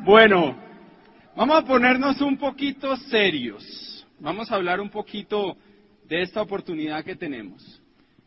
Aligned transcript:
Bueno, 0.00 0.56
vamos 1.34 1.56
a 1.56 1.66
ponernos 1.66 2.20
un 2.20 2.36
poquito 2.36 2.96
serios. 2.96 4.06
Vamos 4.20 4.50
a 4.50 4.54
hablar 4.54 4.80
un 4.80 4.90
poquito 4.90 5.56
de 6.04 6.22
esta 6.22 6.40
oportunidad 6.40 7.04
que 7.04 7.16
tenemos. 7.16 7.82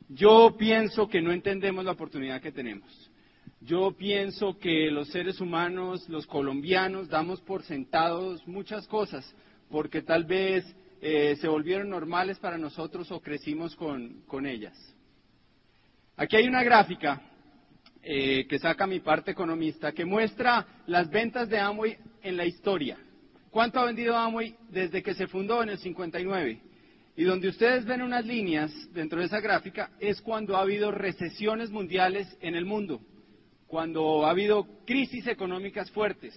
Yo 0.10 0.56
pienso 0.58 1.08
que 1.08 1.22
no 1.22 1.32
entendemos 1.32 1.86
la 1.86 1.92
oportunidad 1.92 2.42
que 2.42 2.52
tenemos. 2.52 3.10
Yo 3.62 3.92
pienso 3.98 4.58
que 4.60 4.92
los 4.92 5.08
seres 5.10 5.40
humanos, 5.40 6.10
los 6.10 6.28
colombianos, 6.28 7.08
damos 7.08 7.40
por 7.40 7.64
sentados 7.64 8.46
muchas 8.46 8.86
cosas, 8.88 9.34
porque 9.70 10.02
tal 10.02 10.26
vez 10.26 10.66
eh, 11.02 11.38
se 11.40 11.48
volvieron 11.48 11.90
normales 11.90 12.38
para 12.38 12.58
nosotros 12.58 13.10
o 13.12 13.22
crecimos 13.22 13.78
con, 13.78 14.24
con 14.28 14.46
ellas. 14.46 14.78
Aquí 16.18 16.36
hay 16.36 16.50
una 16.50 16.64
gráfica 16.64 17.22
eh, 18.04 18.48
que 18.48 18.58
saca 18.60 18.88
mi 18.88 19.00
parte 19.00 19.32
economista 19.32 19.92
que 19.92 20.06
muestra 20.06 20.66
las 20.88 21.10
ventas 21.10 21.50
de 21.50 21.60
Amway 21.60 21.98
en 22.24 22.36
la 22.36 22.46
historia. 22.46 22.98
¿Cuánto 23.52 23.80
ha 23.80 23.86
vendido 23.86 24.18
Amway 24.18 24.56
desde 24.70 25.04
que 25.04 25.14
se 25.14 25.28
fundó 25.28 25.62
en 25.62 25.70
el 25.70 25.78
59? 25.78 26.62
Y 27.16 27.24
donde 27.24 27.50
ustedes 27.50 27.86
ven 27.86 28.02
unas 28.02 28.26
líneas 28.26 28.72
dentro 28.94 29.20
de 29.20 29.26
esa 29.26 29.40
gráfica 29.40 29.92
es 30.00 30.22
cuando 30.22 30.56
ha 30.56 30.62
habido 30.62 30.92
recesiones 30.92 31.70
mundiales 31.70 32.28
en 32.42 32.56
el 32.56 32.66
mundo, 32.66 33.02
cuando 33.68 34.26
ha 34.26 34.32
habido 34.32 34.66
crisis 34.86 35.28
económicas 35.28 35.92
fuertes. 35.92 36.34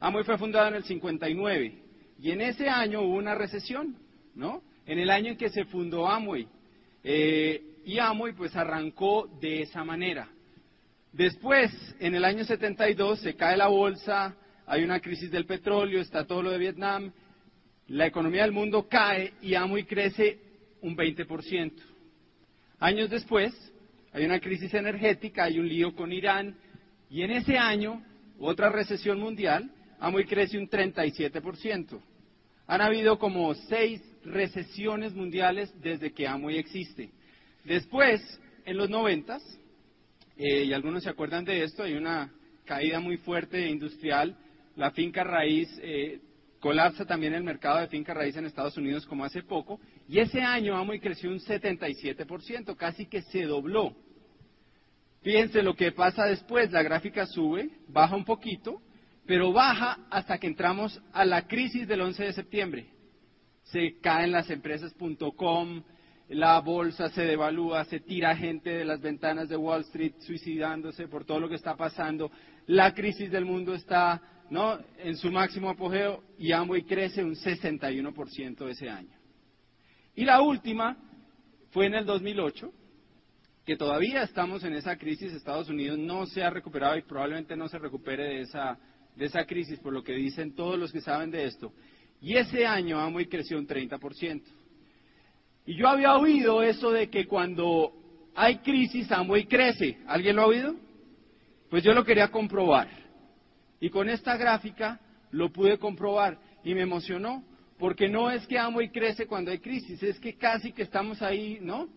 Amway 0.00 0.24
fue 0.24 0.38
fundado 0.38 0.68
en 0.68 0.74
el 0.76 0.84
59 0.84 1.74
y 2.20 2.30
en 2.30 2.40
ese 2.40 2.68
año 2.68 3.02
hubo 3.02 3.16
una 3.16 3.34
recesión, 3.34 3.96
¿no? 4.34 4.62
En 4.86 4.98
el 4.98 5.10
año 5.10 5.32
en 5.32 5.36
que 5.36 5.50
se 5.50 5.64
fundó 5.64 6.08
Amway. 6.08 6.46
Eh, 7.02 7.62
y 7.84 7.98
Amway 7.98 8.32
pues 8.32 8.56
arrancó 8.56 9.28
de 9.40 9.62
esa 9.62 9.84
manera. 9.84 10.28
Después, 11.16 11.72
en 11.98 12.14
el 12.14 12.26
año 12.26 12.44
72, 12.44 13.20
se 13.20 13.36
cae 13.36 13.56
la 13.56 13.68
bolsa, 13.68 14.36
hay 14.66 14.84
una 14.84 15.00
crisis 15.00 15.30
del 15.30 15.46
petróleo, 15.46 16.02
está 16.02 16.26
todo 16.26 16.42
lo 16.42 16.50
de 16.50 16.58
Vietnam, 16.58 17.10
la 17.86 18.06
economía 18.06 18.42
del 18.42 18.52
mundo 18.52 18.86
cae 18.86 19.32
y 19.40 19.54
Amway 19.54 19.84
crece 19.84 20.38
un 20.82 20.94
20%. 20.94 21.72
Años 22.80 23.08
después, 23.08 23.54
hay 24.12 24.26
una 24.26 24.40
crisis 24.40 24.74
energética, 24.74 25.44
hay 25.44 25.58
un 25.58 25.66
lío 25.66 25.94
con 25.94 26.12
Irán, 26.12 26.54
y 27.08 27.22
en 27.22 27.30
ese 27.30 27.56
año, 27.56 28.04
otra 28.38 28.68
recesión 28.68 29.18
mundial, 29.18 29.70
Amway 29.98 30.26
crece 30.26 30.58
un 30.58 30.68
37%. 30.68 31.98
Han 32.66 32.80
habido 32.82 33.18
como 33.18 33.54
seis 33.54 34.02
recesiones 34.22 35.14
mundiales 35.14 35.72
desde 35.80 36.12
que 36.12 36.28
Amway 36.28 36.58
existe. 36.58 37.08
Después, 37.64 38.20
en 38.66 38.76
los 38.76 38.90
noventas, 38.90 39.42
eh, 40.36 40.64
y 40.64 40.72
algunos 40.72 41.02
se 41.02 41.10
acuerdan 41.10 41.44
de 41.44 41.62
esto, 41.62 41.82
hay 41.82 41.94
una 41.94 42.32
caída 42.64 43.00
muy 43.00 43.16
fuerte 43.18 43.68
industrial, 43.68 44.36
la 44.74 44.90
finca 44.90 45.24
raíz 45.24 45.68
eh, 45.82 46.20
colapsa 46.60 47.04
también 47.04 47.34
el 47.34 47.44
mercado 47.44 47.80
de 47.80 47.88
finca 47.88 48.12
raíz 48.12 48.36
en 48.36 48.44
Estados 48.44 48.76
Unidos 48.76 49.06
como 49.06 49.24
hace 49.24 49.42
poco, 49.42 49.80
y 50.08 50.18
ese 50.18 50.42
año 50.42 50.76
Amway 50.76 51.00
creció 51.00 51.30
un 51.30 51.38
77%, 51.38 52.76
casi 52.76 53.06
que 53.06 53.22
se 53.22 53.44
dobló. 53.44 53.94
Fíjense 55.22 55.62
lo 55.62 55.74
que 55.74 55.92
pasa 55.92 56.26
después, 56.26 56.70
la 56.70 56.82
gráfica 56.82 57.26
sube, 57.26 57.70
baja 57.88 58.14
un 58.14 58.24
poquito, 58.24 58.80
pero 59.26 59.52
baja 59.52 60.06
hasta 60.10 60.38
que 60.38 60.46
entramos 60.46 61.00
a 61.12 61.24
la 61.24 61.46
crisis 61.48 61.88
del 61.88 62.00
11 62.00 62.24
de 62.24 62.32
septiembre. 62.32 62.86
Se 63.64 63.98
caen 64.00 64.30
las 64.30 64.48
empresas.com, 64.50 65.82
la 66.28 66.58
bolsa 66.60 67.08
se 67.10 67.22
devalúa, 67.22 67.84
se 67.84 68.00
tira 68.00 68.36
gente 68.36 68.70
de 68.70 68.84
las 68.84 69.00
ventanas 69.00 69.48
de 69.48 69.56
Wall 69.56 69.82
Street 69.82 70.14
suicidándose 70.18 71.06
por 71.08 71.24
todo 71.24 71.40
lo 71.40 71.48
que 71.48 71.54
está 71.54 71.76
pasando, 71.76 72.30
la 72.66 72.92
crisis 72.94 73.30
del 73.30 73.44
mundo 73.44 73.74
está 73.74 74.20
¿no? 74.50 74.78
en 74.98 75.16
su 75.16 75.30
máximo 75.30 75.70
apogeo 75.70 76.24
y 76.38 76.52
Amway 76.52 76.82
crece 76.82 77.22
un 77.22 77.34
61% 77.34 78.68
ese 78.68 78.90
año. 78.90 79.16
Y 80.16 80.24
la 80.24 80.40
última 80.40 80.96
fue 81.70 81.86
en 81.86 81.94
el 81.94 82.06
2008, 82.06 82.72
que 83.64 83.76
todavía 83.76 84.22
estamos 84.22 84.64
en 84.64 84.74
esa 84.74 84.96
crisis, 84.96 85.32
Estados 85.32 85.68
Unidos 85.68 85.98
no 85.98 86.26
se 86.26 86.42
ha 86.42 86.50
recuperado 86.50 86.96
y 86.96 87.02
probablemente 87.02 87.56
no 87.56 87.68
se 87.68 87.78
recupere 87.78 88.24
de 88.24 88.40
esa, 88.42 88.78
de 89.14 89.26
esa 89.26 89.44
crisis, 89.44 89.78
por 89.78 89.92
lo 89.92 90.02
que 90.02 90.14
dicen 90.14 90.54
todos 90.54 90.78
los 90.78 90.92
que 90.92 91.00
saben 91.00 91.30
de 91.30 91.44
esto. 91.44 91.72
Y 92.20 92.36
ese 92.36 92.66
año 92.66 92.98
Amway 92.98 93.26
creció 93.26 93.58
un 93.58 93.66
30%. 93.66 94.42
Y 95.66 95.74
yo 95.74 95.88
había 95.88 96.14
oído 96.16 96.62
eso 96.62 96.90
de 96.92 97.10
que 97.10 97.26
cuando 97.26 97.92
hay 98.34 98.58
crisis, 98.58 99.10
Amway 99.10 99.46
crece. 99.46 99.98
¿Alguien 100.06 100.36
lo 100.36 100.42
ha 100.42 100.46
oído? 100.46 100.76
Pues 101.68 101.82
yo 101.82 101.92
lo 101.92 102.04
quería 102.04 102.28
comprobar. 102.28 102.88
Y 103.80 103.90
con 103.90 104.08
esta 104.08 104.36
gráfica 104.36 105.00
lo 105.32 105.52
pude 105.52 105.78
comprobar 105.78 106.38
y 106.64 106.74
me 106.74 106.82
emocionó, 106.82 107.44
porque 107.78 108.08
no 108.08 108.30
es 108.30 108.46
que 108.46 108.58
Amway 108.58 108.90
crece 108.90 109.26
cuando 109.26 109.50
hay 109.50 109.58
crisis, 109.58 110.02
es 110.02 110.18
que 110.18 110.34
casi 110.34 110.72
que 110.72 110.82
estamos 110.82 111.20
ahí, 111.20 111.58
¿no? 111.60 111.88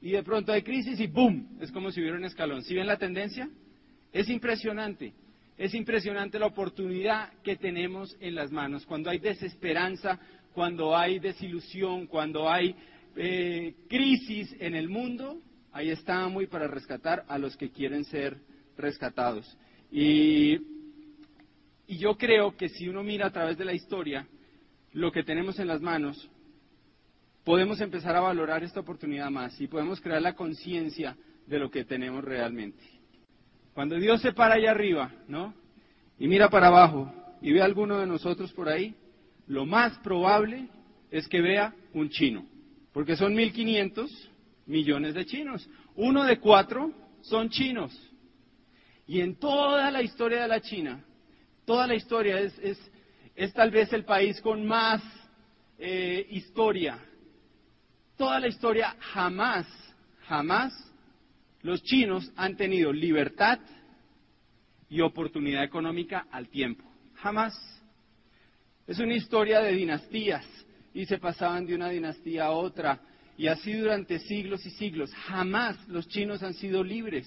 Y 0.00 0.12
de 0.12 0.22
pronto 0.22 0.50
hay 0.52 0.62
crisis 0.62 0.98
y 0.98 1.06
¡boom! 1.06 1.58
Es 1.60 1.70
como 1.70 1.90
si 1.90 2.00
hubiera 2.00 2.16
un 2.16 2.24
escalón. 2.24 2.62
¿Sí 2.62 2.74
ven 2.74 2.86
la 2.86 2.96
tendencia? 2.96 3.48
Es 4.12 4.28
impresionante. 4.28 5.12
Es 5.58 5.74
impresionante 5.74 6.38
la 6.38 6.46
oportunidad 6.46 7.34
que 7.42 7.56
tenemos 7.56 8.16
en 8.18 8.34
las 8.34 8.50
manos. 8.50 8.86
Cuando 8.86 9.10
hay 9.10 9.18
desesperanza, 9.18 10.18
cuando 10.54 10.96
hay 10.96 11.18
desilusión, 11.18 12.06
cuando 12.06 12.50
hay 12.50 12.74
eh, 13.16 13.74
crisis 13.88 14.54
en 14.60 14.74
el 14.74 14.88
mundo, 14.88 15.40
ahí 15.72 15.90
está 15.90 16.26
muy 16.28 16.46
para 16.46 16.66
rescatar 16.66 17.24
a 17.28 17.38
los 17.38 17.56
que 17.56 17.70
quieren 17.70 18.04
ser 18.04 18.38
rescatados. 18.76 19.56
Y, 19.90 20.54
y 21.86 21.98
yo 21.98 22.16
creo 22.16 22.56
que 22.56 22.68
si 22.68 22.88
uno 22.88 23.02
mira 23.02 23.26
a 23.26 23.32
través 23.32 23.58
de 23.58 23.64
la 23.64 23.72
historia 23.72 24.26
lo 24.92 25.12
que 25.12 25.22
tenemos 25.22 25.58
en 25.58 25.68
las 25.68 25.80
manos, 25.80 26.30
podemos 27.44 27.80
empezar 27.80 28.14
a 28.16 28.20
valorar 28.20 28.62
esta 28.62 28.80
oportunidad 28.80 29.30
más 29.30 29.60
y 29.60 29.66
podemos 29.66 30.00
crear 30.00 30.22
la 30.22 30.34
conciencia 30.34 31.16
de 31.46 31.58
lo 31.58 31.70
que 31.70 31.84
tenemos 31.84 32.22
realmente. 32.22 32.82
Cuando 33.74 33.96
Dios 33.96 34.20
se 34.20 34.32
para 34.32 34.54
allá 34.54 34.72
arriba, 34.72 35.12
¿no? 35.26 35.54
Y 36.18 36.28
mira 36.28 36.50
para 36.50 36.68
abajo 36.68 37.12
y 37.40 37.52
ve 37.52 37.62
a 37.62 37.64
alguno 37.64 37.98
de 37.98 38.06
nosotros 38.06 38.52
por 38.52 38.68
ahí, 38.68 38.94
lo 39.46 39.66
más 39.66 39.98
probable 39.98 40.68
es 41.10 41.26
que 41.28 41.40
vea 41.40 41.74
un 41.92 42.08
chino 42.10 42.49
porque 42.92 43.16
son 43.16 43.34
1.500 43.34 44.10
millones 44.66 45.14
de 45.14 45.26
chinos. 45.26 45.68
Uno 45.96 46.24
de 46.24 46.38
cuatro 46.38 46.92
son 47.22 47.50
chinos. 47.50 47.92
Y 49.06 49.20
en 49.20 49.36
toda 49.36 49.90
la 49.90 50.02
historia 50.02 50.42
de 50.42 50.48
la 50.48 50.60
China, 50.60 51.04
toda 51.64 51.86
la 51.86 51.94
historia 51.94 52.40
es, 52.40 52.80
es, 53.34 53.52
tal 53.52 53.70
vez 53.70 53.92
el 53.92 54.04
país 54.04 54.40
con 54.40 54.64
más 54.66 55.02
eh, 55.78 56.26
historia. 56.30 56.98
Toda 58.16 58.38
la 58.38 58.48
historia 58.48 58.96
jamás, 59.00 59.66
jamás 60.26 60.72
los 61.62 61.82
chinos 61.82 62.30
han 62.36 62.56
tenido 62.56 62.92
libertad 62.92 63.58
y 64.88 65.00
oportunidad 65.00 65.64
económica 65.64 66.26
al 66.30 66.48
tiempo. 66.48 66.84
Jamás. 67.14 67.54
Es 68.86 68.98
una 68.98 69.14
historia 69.14 69.60
de 69.60 69.72
dinastías, 69.72 70.44
y 70.94 71.06
se 71.06 71.18
pasaban 71.18 71.66
de 71.66 71.74
una 71.74 71.90
dinastía 71.90 72.46
a 72.46 72.50
otra. 72.50 73.00
Y 73.36 73.46
así 73.46 73.72
durante 73.72 74.18
siglos 74.18 74.64
y 74.66 74.70
siglos. 74.70 75.12
Jamás 75.14 75.88
los 75.88 76.08
chinos 76.08 76.42
han 76.42 76.54
sido 76.54 76.84
libres 76.84 77.26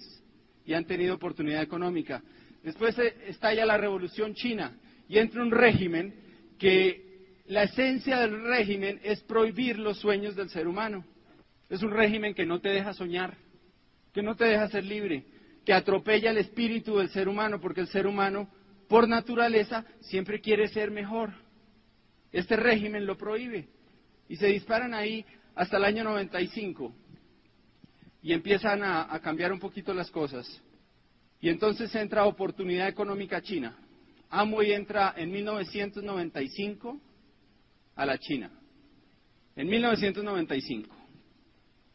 y 0.66 0.74
han 0.74 0.86
tenido 0.86 1.16
oportunidad 1.16 1.62
económica. 1.62 2.22
Después 2.64 2.98
estalla 3.28 3.66
la 3.66 3.78
revolución 3.78 4.34
china 4.36 4.78
y 5.08 5.18
entra 5.18 5.42
un 5.42 5.52
régimen 5.52 6.14
que 6.58 7.04
la 7.48 7.64
esencia 7.64 8.20
del 8.20 8.42
régimen 8.44 9.00
es 9.04 9.22
prohibir 9.22 9.78
los 9.78 10.00
sueños 10.00 10.36
del 10.36 10.50
ser 10.50 10.68
humano. 10.68 11.04
Es 11.70 11.84
un 11.84 11.92
régimen 11.92 12.34
que 12.34 12.46
no 12.46 12.62
te 12.62 12.70
deja 12.70 12.94
soñar, 12.94 13.36
que 14.14 14.22
no 14.22 14.36
te 14.36 14.46
deja 14.46 14.70
ser 14.70 14.86
libre, 14.86 15.26
que 15.66 15.74
atropella 15.74 16.32
el 16.32 16.38
espíritu 16.38 16.98
del 16.98 17.10
ser 17.10 17.28
humano, 17.28 17.60
porque 17.60 17.82
el 17.82 17.88
ser 17.88 18.08
humano, 18.08 18.50
por 18.88 19.08
naturaleza, 19.08 19.86
siempre 20.02 20.40
quiere 20.40 20.68
ser 20.68 20.92
mejor. 20.92 21.34
Este 22.34 22.56
régimen 22.56 23.06
lo 23.06 23.16
prohíbe. 23.16 23.68
Y 24.28 24.36
se 24.36 24.48
disparan 24.48 24.94
ahí 24.96 25.24
hasta 25.56 25.78
el 25.78 25.86
año 25.86 26.04
95. 26.04 26.94
Y 28.24 28.34
empiezan 28.34 28.84
a, 28.84 29.20
cambiar 29.22 29.54
un 29.54 29.60
poquito 29.60 29.94
las 29.94 30.10
cosas. 30.10 30.62
Y 31.40 31.50
entonces 31.50 31.94
entra 31.96 32.26
oportunidad 32.26 32.88
económica 32.88 33.42
china. 33.42 33.78
Amway 34.30 34.74
entra 34.74 35.14
en 35.16 35.32
1995 35.32 37.00
a 37.96 38.06
la 38.06 38.18
China. 38.18 38.50
En 39.56 39.68
1995. 39.68 40.96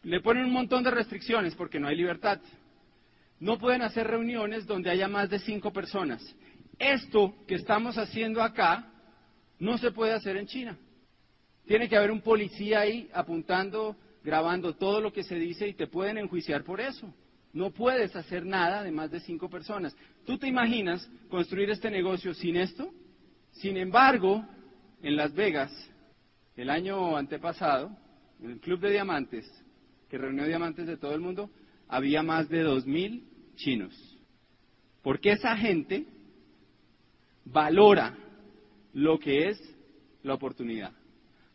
Le 0.03 0.21
ponen 0.21 0.45
un 0.45 0.53
montón 0.53 0.85
de 0.85 0.93
restricciones 0.93 1.57
porque 1.57 1.81
no 1.81 1.89
hay 1.89 1.97
libertad. 1.97 2.41
No 3.41 3.59
pueden 3.59 3.83
hacer 3.83 4.07
reuniones 4.07 4.67
donde 4.67 4.91
haya 4.91 5.09
más 5.09 5.31
de 5.31 5.41
cinco 5.41 5.73
personas. 5.73 6.23
Esto 6.79 7.35
que 7.49 7.57
estamos 7.57 7.99
haciendo 7.99 8.43
acá 8.43 8.93
no 9.59 9.79
se 9.79 9.91
puede 9.91 10.13
hacer 10.13 10.37
en 10.37 10.47
China. 10.47 10.79
Tiene 11.67 11.89
que 11.89 11.97
haber 11.97 12.11
un 12.11 12.21
policía 12.21 12.81
ahí 12.81 13.09
apuntando, 13.13 13.97
grabando 14.25 14.75
todo 14.75 15.01
lo 15.01 15.13
que 15.13 15.23
se 15.23 15.37
dice 15.37 15.69
y 15.69 15.75
te 15.75 15.87
pueden 15.87 16.19
enjuiciar 16.19 16.65
por 16.65 16.81
eso. 16.81 17.13
No 17.53 17.71
puedes 17.71 18.15
hacer 18.15 18.45
nada 18.45 18.83
de 18.83 18.93
más 18.93 19.11
de 19.11 19.21
cinco 19.21 19.49
personas. 19.49 19.97
¿Tú 20.25 20.39
te 20.39 20.49
imaginas 20.49 21.09
construir 21.29 21.71
este 21.71 21.91
negocio 21.91 22.35
sin 22.35 22.57
esto? 22.57 22.93
Sin 23.53 23.77
embargo, 23.77 24.45
en 25.03 25.17
Las 25.17 25.35
Vegas, 25.35 25.73
el 26.57 26.71
año 26.71 27.17
antepasado, 27.17 27.91
en 28.41 28.53
el 28.53 28.61
Club 28.61 28.81
de 28.81 28.91
Diamantes, 28.91 29.47
que 30.09 30.19
reunió 30.19 30.47
diamantes 30.47 30.87
de 30.87 30.97
todo 30.97 31.15
el 31.15 31.21
mundo, 31.21 31.51
había 31.87 32.23
más 32.23 32.49
de 32.49 32.63
dos 32.63 32.87
mil 32.87 33.29
chinos. 33.57 33.95
Porque 35.03 35.33
esa 35.33 35.57
gente 35.57 36.07
valora 37.45 38.17
lo 38.99 39.17
que 39.21 39.49
es 39.49 39.77
la 40.25 40.35
oportunidad. 40.35 40.93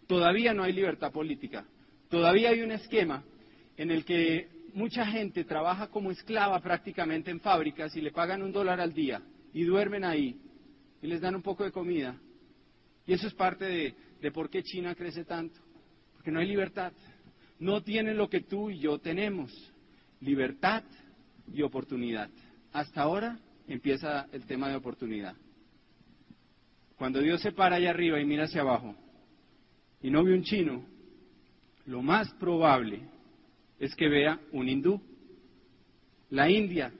Todavía 0.07 0.53
no 0.53 0.63
hay 0.63 0.71
libertad 0.71 1.11
política. 1.11 1.65
Todavía 2.09 2.49
hay 2.51 2.61
un 2.61 2.71
esquema 2.71 3.21
en 3.75 3.91
el 3.91 4.05
que 4.05 4.47
mucha 4.73 5.05
gente 5.05 5.43
trabaja 5.43 5.87
como 5.87 6.11
esclava 6.11 6.57
prácticamente 6.61 7.31
en 7.31 7.41
fábricas 7.41 7.93
y 7.97 8.01
le 8.01 8.11
pagan 8.11 8.41
un 8.41 8.53
dólar 8.53 8.79
al 8.79 8.93
día 8.93 9.21
y 9.53 9.63
duermen 9.63 10.05
ahí 10.05 10.39
y 11.01 11.07
les 11.07 11.19
dan 11.19 11.35
un 11.35 11.41
poco 11.41 11.65
de 11.65 11.71
comida. 11.71 12.17
Y 13.05 13.11
eso 13.11 13.27
es 13.27 13.33
parte 13.33 13.65
de, 13.65 13.93
de 14.21 14.31
por 14.31 14.49
qué 14.49 14.63
China 14.63 14.95
crece 14.95 15.25
tanto. 15.25 15.59
Porque 16.13 16.31
no 16.31 16.39
hay 16.39 16.47
libertad. 16.47 16.93
No 17.59 17.83
tienen 17.83 18.15
lo 18.15 18.29
que 18.29 18.39
tú 18.39 18.69
y 18.69 18.79
yo 18.79 18.99
tenemos. 18.99 19.51
Libertad 20.21 20.83
y 21.53 21.61
oportunidad. 21.61 22.29
Hasta 22.71 23.01
ahora 23.01 23.37
empieza 23.67 24.27
el 24.31 24.45
tema 24.45 24.69
de 24.69 24.77
oportunidad. 24.77 25.35
Cuando 27.03 27.19
Dios 27.19 27.41
se 27.41 27.51
para 27.51 27.75
allá 27.75 27.89
arriba 27.89 28.17
y 28.21 28.23
mira 28.23 28.45
hacia 28.45 28.61
abajo 28.61 28.95
y 30.01 30.09
no 30.09 30.23
ve 30.23 30.33
un 30.33 30.43
chino, 30.43 30.85
lo 31.85 32.01
más 32.01 32.31
probable 32.35 33.01
es 33.77 33.93
que 33.93 34.07
vea 34.07 34.39
un 34.53 34.69
hindú. 34.69 35.01
La 36.29 36.49
India 36.49 36.93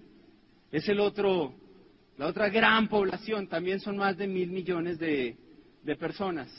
es 0.74 0.90
el 0.90 1.00
otro, 1.00 1.54
la 2.18 2.28
otra 2.28 2.50
gran 2.50 2.90
población, 2.90 3.48
también 3.48 3.80
son 3.80 3.96
más 3.96 4.18
de 4.18 4.28
mil 4.28 4.52
millones 4.52 5.00
de, 5.00 5.38
personas. 5.98 6.52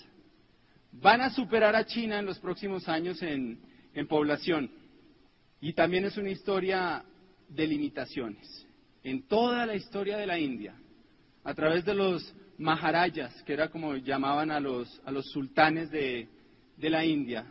Van 0.92 1.20
a 1.20 1.28
superar 1.28 1.76
a 1.76 1.84
China 1.84 2.20
en 2.20 2.24
los 2.24 2.38
próximos 2.38 2.88
años 2.88 3.22
en 3.22 3.58
población. 4.08 4.70
Y 5.60 5.74
también 5.74 6.06
es 6.06 6.16
una 6.16 6.30
historia 6.30 7.04
de 7.46 7.66
limitaciones. 7.66 8.66
En 9.02 9.28
toda 9.28 9.66
la 9.66 9.74
historia 9.74 10.16
de 10.16 10.26
la 10.26 10.38
India, 10.38 10.74
a 11.44 11.52
través 11.52 11.84
de 11.84 11.94
los 11.94 12.34
Maharayas, 12.58 13.42
que 13.42 13.52
era 13.52 13.68
como 13.68 13.96
llamaban 13.96 14.50
a 14.50 14.60
los, 14.60 15.00
a 15.04 15.10
los 15.10 15.26
sultanes 15.30 15.90
de, 15.90 16.28
de 16.76 16.90
la 16.90 17.04
India, 17.04 17.46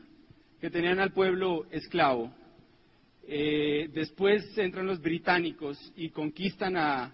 que 0.60 0.70
tenían 0.70 1.00
al 1.00 1.12
pueblo 1.12 1.66
esclavo. 1.72 2.34
Eh, 3.26 3.90
después 3.94 4.58
entran 4.58 4.86
los 4.86 5.02
británicos 5.02 5.78
y 5.96 6.10
conquistan 6.10 6.76
a, 6.76 7.14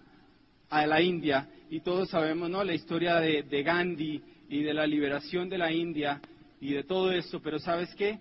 a, 0.68 0.86
la 0.86 1.00
India 1.00 1.48
y 1.70 1.80
todos 1.80 2.10
sabemos 2.10 2.50
¿no? 2.50 2.64
la 2.64 2.74
historia 2.74 3.16
de, 3.16 3.44
de, 3.44 3.62
Gandhi 3.62 4.22
y 4.48 4.62
de 4.62 4.74
la 4.74 4.86
liberación 4.86 5.48
de 5.48 5.58
la 5.58 5.72
India 5.72 6.20
y 6.60 6.72
de 6.72 6.82
todo 6.82 7.12
eso, 7.12 7.40
pero 7.40 7.60
¿sabes 7.60 7.94
qué? 7.94 8.18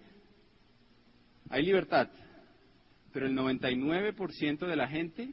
Hay 1.49 1.63
libertad, 1.63 2.09
pero 3.11 3.25
el 3.25 3.35
99% 3.35 4.67
de 4.67 4.75
la 4.75 4.87
gente 4.87 5.29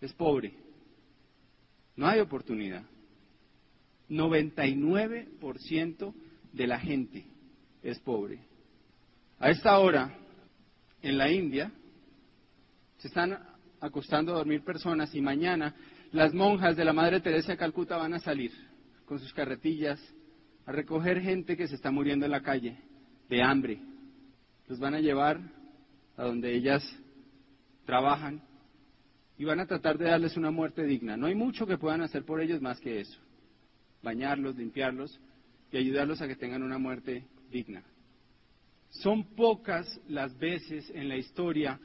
es 0.00 0.12
pobre. 0.14 0.61
No 1.96 2.06
hay 2.06 2.20
oportunidad. 2.20 2.84
99% 4.08 6.14
de 6.52 6.66
la 6.66 6.78
gente 6.78 7.24
es 7.82 7.98
pobre. 8.00 8.40
A 9.38 9.50
esta 9.50 9.78
hora, 9.78 10.16
en 11.00 11.18
la 11.18 11.30
India, 11.30 11.72
se 12.98 13.08
están 13.08 13.38
acostando 13.80 14.32
a 14.32 14.38
dormir 14.38 14.62
personas 14.62 15.14
y 15.14 15.20
mañana 15.20 15.74
las 16.12 16.32
monjas 16.34 16.76
de 16.76 16.84
la 16.84 16.92
Madre 16.92 17.20
Teresa 17.20 17.52
de 17.52 17.58
Calcuta 17.58 17.96
van 17.96 18.14
a 18.14 18.20
salir 18.20 18.52
con 19.06 19.18
sus 19.18 19.32
carretillas 19.32 19.98
a 20.66 20.72
recoger 20.72 21.20
gente 21.20 21.56
que 21.56 21.66
se 21.66 21.74
está 21.74 21.90
muriendo 21.90 22.24
en 22.24 22.32
la 22.32 22.42
calle 22.42 22.78
de 23.28 23.42
hambre. 23.42 23.80
Los 24.68 24.78
van 24.78 24.94
a 24.94 25.00
llevar 25.00 25.40
a 26.16 26.24
donde 26.24 26.54
ellas 26.54 26.82
trabajan 27.84 28.42
y 29.42 29.44
van 29.44 29.58
a 29.58 29.66
tratar 29.66 29.98
de 29.98 30.04
darles 30.04 30.36
una 30.36 30.52
muerte 30.52 30.84
digna. 30.84 31.16
No 31.16 31.26
hay 31.26 31.34
mucho 31.34 31.66
que 31.66 31.76
puedan 31.76 32.00
hacer 32.00 32.24
por 32.24 32.40
ellos 32.40 32.62
más 32.62 32.78
que 32.78 33.00
eso. 33.00 33.18
Bañarlos, 34.00 34.54
limpiarlos 34.54 35.18
y 35.72 35.78
ayudarlos 35.78 36.22
a 36.22 36.28
que 36.28 36.36
tengan 36.36 36.62
una 36.62 36.78
muerte 36.78 37.26
digna. 37.50 37.82
Son 38.90 39.34
pocas 39.34 40.00
las 40.06 40.38
veces 40.38 40.88
en 40.94 41.08
la 41.08 41.16
historia 41.16 41.80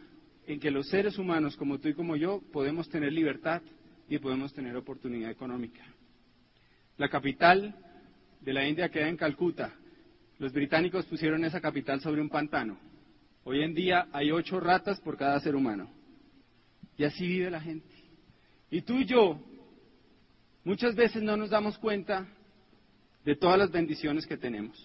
en 0.45 0.59
que 0.59 0.69
los 0.69 0.87
seres 0.87 1.17
humanos 1.17 1.57
como 1.57 1.79
tú 1.79 1.87
y 1.87 1.95
como 1.95 2.15
yo 2.15 2.43
podemos 2.53 2.89
tener 2.89 3.11
libertad 3.11 3.63
y 4.07 4.19
podemos 4.19 4.53
tener 4.53 4.75
oportunidad 4.75 5.31
económica. 5.31 5.81
La 6.97 7.09
capital 7.09 7.73
de 8.39 8.53
la 8.53 8.67
India 8.67 8.89
queda 8.89 9.09
en 9.09 9.17
Calcuta. 9.17 9.73
Los 10.37 10.53
británicos 10.53 11.07
pusieron 11.07 11.43
esa 11.43 11.59
capital 11.59 12.01
sobre 12.01 12.21
un 12.21 12.29
pantano. 12.29 12.77
Hoy 13.45 13.63
en 13.63 13.73
día 13.73 14.09
hay 14.13 14.29
ocho 14.29 14.59
ratas 14.59 14.99
por 14.99 15.17
cada 15.17 15.39
ser 15.39 15.55
humano. 15.55 15.96
Y 16.97 17.03
así 17.03 17.27
vive 17.27 17.51
la 17.51 17.61
gente. 17.61 17.93
Y 18.69 18.81
tú 18.81 18.95
y 18.95 19.05
yo 19.05 19.39
muchas 20.63 20.95
veces 20.95 21.21
no 21.21 21.37
nos 21.37 21.49
damos 21.49 21.77
cuenta 21.77 22.27
de 23.23 23.35
todas 23.35 23.57
las 23.57 23.71
bendiciones 23.71 24.25
que 24.25 24.37
tenemos. 24.37 24.77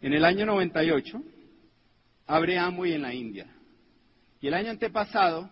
En 0.00 0.12
el 0.12 0.24
año 0.24 0.46
98 0.46 1.22
abre 2.26 2.58
Amway 2.58 2.92
en 2.92 3.02
la 3.02 3.14
India. 3.14 3.46
Y 4.40 4.48
el 4.48 4.54
año 4.54 4.70
antepasado, 4.70 5.48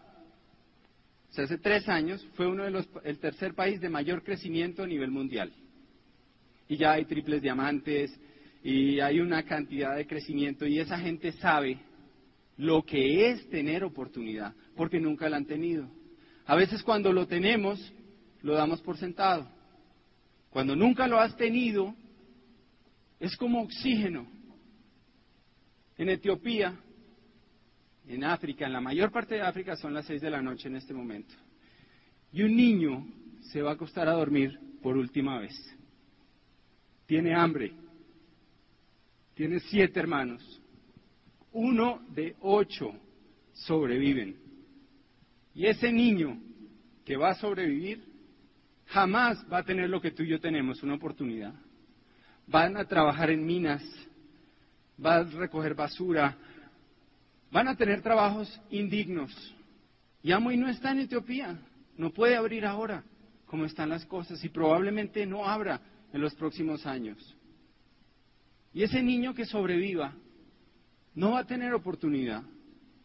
o 1.36 1.40
hace 1.40 1.58
tres 1.58 1.88
años, 1.88 2.26
fue 2.34 2.46
uno 2.46 2.64
de 2.64 2.70
los, 2.70 2.88
el 3.04 3.18
tercer 3.18 3.54
país 3.54 3.80
de 3.80 3.88
mayor 3.88 4.22
crecimiento 4.24 4.82
a 4.82 4.86
nivel 4.86 5.10
mundial. 5.10 5.52
Y 6.68 6.76
ya 6.76 6.92
hay 6.92 7.04
triples 7.04 7.40
diamantes 7.40 8.12
y 8.62 9.00
hay 9.00 9.20
una 9.20 9.44
cantidad 9.44 9.96
de 9.96 10.06
crecimiento 10.06 10.66
y 10.66 10.78
esa 10.78 10.98
gente 10.98 11.32
sabe 11.32 11.78
lo 12.60 12.82
que 12.82 13.30
es 13.30 13.48
tener 13.48 13.82
oportunidad, 13.84 14.54
porque 14.76 15.00
nunca 15.00 15.30
la 15.30 15.38
han 15.38 15.46
tenido. 15.46 15.88
A 16.44 16.54
veces 16.54 16.82
cuando 16.82 17.10
lo 17.10 17.26
tenemos, 17.26 17.80
lo 18.42 18.52
damos 18.52 18.82
por 18.82 18.98
sentado. 18.98 19.50
Cuando 20.50 20.76
nunca 20.76 21.06
lo 21.06 21.18
has 21.18 21.34
tenido, 21.38 21.94
es 23.18 23.34
como 23.36 23.62
oxígeno. 23.62 24.26
En 25.96 26.10
Etiopía, 26.10 26.78
en 28.06 28.24
África, 28.24 28.66
en 28.66 28.74
la 28.74 28.80
mayor 28.82 29.10
parte 29.10 29.36
de 29.36 29.42
África 29.42 29.74
son 29.76 29.94
las 29.94 30.04
seis 30.04 30.20
de 30.20 30.30
la 30.30 30.42
noche 30.42 30.68
en 30.68 30.76
este 30.76 30.92
momento. 30.92 31.34
Y 32.30 32.42
un 32.42 32.54
niño 32.54 33.06
se 33.52 33.62
va 33.62 33.70
a 33.70 33.74
acostar 33.74 34.06
a 34.06 34.12
dormir 34.12 34.60
por 34.82 34.98
última 34.98 35.38
vez. 35.38 35.54
Tiene 37.06 37.34
hambre. 37.34 37.72
Tiene 39.34 39.60
siete 39.60 39.98
hermanos. 39.98 40.59
Uno 41.52 42.02
de 42.10 42.36
ocho 42.40 42.92
sobreviven. 43.52 44.36
Y 45.54 45.66
ese 45.66 45.92
niño 45.92 46.40
que 47.04 47.16
va 47.16 47.30
a 47.30 47.34
sobrevivir 47.34 48.04
jamás 48.86 49.44
va 49.52 49.58
a 49.58 49.64
tener 49.64 49.88
lo 49.88 50.00
que 50.00 50.10
tú 50.10 50.22
y 50.22 50.28
yo 50.28 50.40
tenemos, 50.40 50.82
una 50.82 50.94
oportunidad. 50.94 51.54
Van 52.46 52.76
a 52.76 52.84
trabajar 52.84 53.30
en 53.30 53.44
minas, 53.44 53.82
van 54.96 55.26
a 55.26 55.30
recoger 55.30 55.74
basura, 55.74 56.36
van 57.50 57.68
a 57.68 57.76
tener 57.76 58.02
trabajos 58.02 58.60
indignos. 58.70 59.32
Y 60.22 60.32
Amoy 60.32 60.56
no 60.56 60.68
está 60.68 60.92
en 60.92 61.00
Etiopía, 61.00 61.58
no 61.96 62.10
puede 62.10 62.36
abrir 62.36 62.66
ahora 62.66 63.04
como 63.46 63.64
están 63.64 63.88
las 63.88 64.06
cosas 64.06 64.42
y 64.44 64.48
probablemente 64.48 65.26
no 65.26 65.44
abra 65.44 65.80
en 66.12 66.20
los 66.20 66.34
próximos 66.34 66.86
años. 66.86 67.36
Y 68.72 68.84
ese 68.84 69.02
niño 69.02 69.34
que 69.34 69.44
sobreviva 69.44 70.14
no 71.14 71.32
va 71.32 71.40
a 71.40 71.46
tener 71.46 71.72
oportunidad 71.74 72.42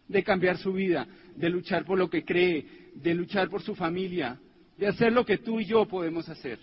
de 0.08 0.24
cambiar 0.24 0.58
su 0.58 0.74
vida, 0.74 1.08
de 1.36 1.50
luchar 1.50 1.86
por 1.86 1.98
lo 1.98 2.10
que 2.10 2.24
cree, 2.24 2.66
de 2.96 3.14
luchar 3.14 3.50
por 3.50 3.62
su 3.62 3.76
familia, 3.76 4.40
de 4.78 4.88
hacer 4.88 5.12
lo 5.12 5.26
que 5.26 5.40
tú 5.40 5.60
y 5.60 5.66
yo 5.66 5.86
podemos 5.88 6.28
hacer. 6.30 6.60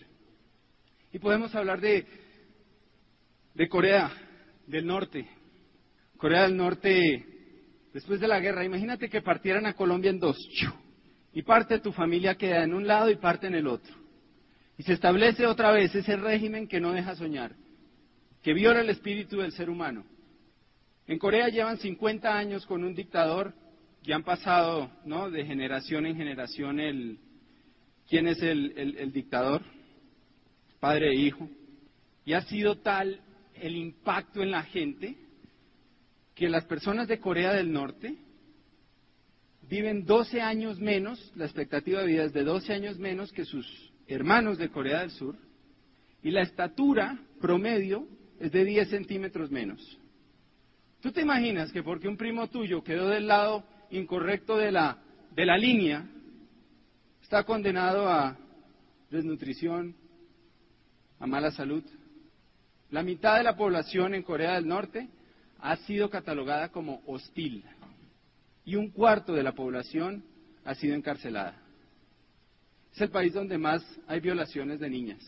Y 1.12 1.18
podemos 1.18 1.54
hablar 1.54 1.80
de, 1.80 2.06
Corea 3.68 4.10
del 4.66 4.86
Norte. 4.86 5.28
Corea 6.16 6.42
del 6.42 6.56
Norte, 6.56 7.26
después 7.92 8.20
de 8.20 8.28
la 8.28 8.40
guerra, 8.40 8.64
imagínate 8.64 9.08
que 9.08 9.22
partieran 9.22 9.66
a 9.66 9.74
Colombia 9.74 10.10
en 10.10 10.20
dos. 10.20 10.38
Y 11.32 11.42
parte 11.42 11.74
de 11.74 11.80
tu 11.80 11.92
familia 11.92 12.36
queda 12.36 12.62
en 12.62 12.74
un 12.74 12.86
lado 12.86 13.10
y 13.10 13.16
parte 13.16 13.46
en 13.46 13.54
el 13.54 13.66
otro. 13.66 13.94
Y 14.78 14.84
se 14.84 14.94
establece 14.94 15.46
otra 15.46 15.70
vez 15.72 15.94
ese 15.94 16.16
régimen 16.16 16.66
que 16.66 16.80
no 16.80 16.92
deja 16.92 17.14
soñar, 17.14 17.54
que 18.42 18.54
viola 18.54 18.80
el 18.80 18.90
espíritu 18.90 19.38
del 19.38 19.52
ser 19.52 19.68
humano. 19.68 20.04
En 21.06 21.18
Corea 21.18 21.48
llevan 21.48 21.78
50 21.78 22.36
años 22.36 22.64
con 22.66 22.84
un 22.84 22.94
dictador 22.94 23.52
y 24.04 24.12
han 24.12 24.22
pasado 24.22 24.90
¿no? 25.04 25.30
de 25.30 25.44
generación 25.44 26.06
en 26.06 26.16
generación 26.16 26.80
el, 26.80 27.18
quién 28.08 28.26
es 28.26 28.40
el, 28.42 28.72
el, 28.76 29.12
dictador, 29.12 29.62
padre 30.80 31.10
e 31.10 31.14
hijo. 31.14 31.48
Y 32.24 32.34
ha 32.34 32.42
sido 32.42 32.78
tal 32.78 33.20
el 33.54 33.76
impacto 33.76 34.42
en 34.42 34.50
la 34.50 34.62
gente 34.62 35.16
que 36.34 36.48
las 36.48 36.64
personas 36.64 37.08
de 37.08 37.18
Corea 37.18 37.52
del 37.52 37.72
Norte 37.72 38.16
viven 39.68 40.04
12 40.04 40.40
años 40.40 40.80
menos, 40.80 41.32
la 41.36 41.44
expectativa 41.44 42.00
de 42.00 42.06
vida 42.06 42.24
es 42.24 42.32
de 42.32 42.44
12 42.44 42.72
años 42.72 42.98
menos 42.98 43.32
que 43.32 43.44
sus 43.44 43.92
hermanos 44.06 44.58
de 44.58 44.70
Corea 44.70 45.00
del 45.00 45.10
Sur, 45.10 45.36
y 46.22 46.30
la 46.30 46.42
estatura 46.42 47.18
promedio 47.40 48.06
es 48.38 48.52
de 48.52 48.64
10 48.64 48.88
centímetros 48.88 49.50
menos. 49.50 49.98
¿Tú 51.02 51.10
te 51.10 51.20
imaginas 51.20 51.72
que 51.72 51.82
porque 51.82 52.06
un 52.06 52.16
primo 52.16 52.48
tuyo 52.48 52.84
quedó 52.84 53.08
del 53.08 53.26
lado 53.26 53.64
incorrecto 53.90 54.56
de 54.56 54.70
la, 54.70 54.98
de 55.34 55.44
la 55.44 55.58
línea, 55.58 56.08
está 57.20 57.42
condenado 57.42 58.08
a 58.08 58.38
desnutrición, 59.10 59.96
a 61.18 61.26
mala 61.26 61.50
salud? 61.50 61.82
La 62.90 63.02
mitad 63.02 63.36
de 63.36 63.42
la 63.42 63.56
población 63.56 64.14
en 64.14 64.22
Corea 64.22 64.54
del 64.54 64.68
Norte 64.68 65.08
ha 65.58 65.74
sido 65.78 66.08
catalogada 66.08 66.68
como 66.68 67.02
hostil 67.06 67.64
y 68.64 68.76
un 68.76 68.90
cuarto 68.90 69.32
de 69.34 69.42
la 69.42 69.52
población 69.52 70.24
ha 70.64 70.76
sido 70.76 70.94
encarcelada. 70.94 71.60
Es 72.94 73.00
el 73.00 73.10
país 73.10 73.32
donde 73.32 73.58
más 73.58 73.82
hay 74.06 74.20
violaciones 74.20 74.78
de 74.78 74.88
niñas 74.88 75.20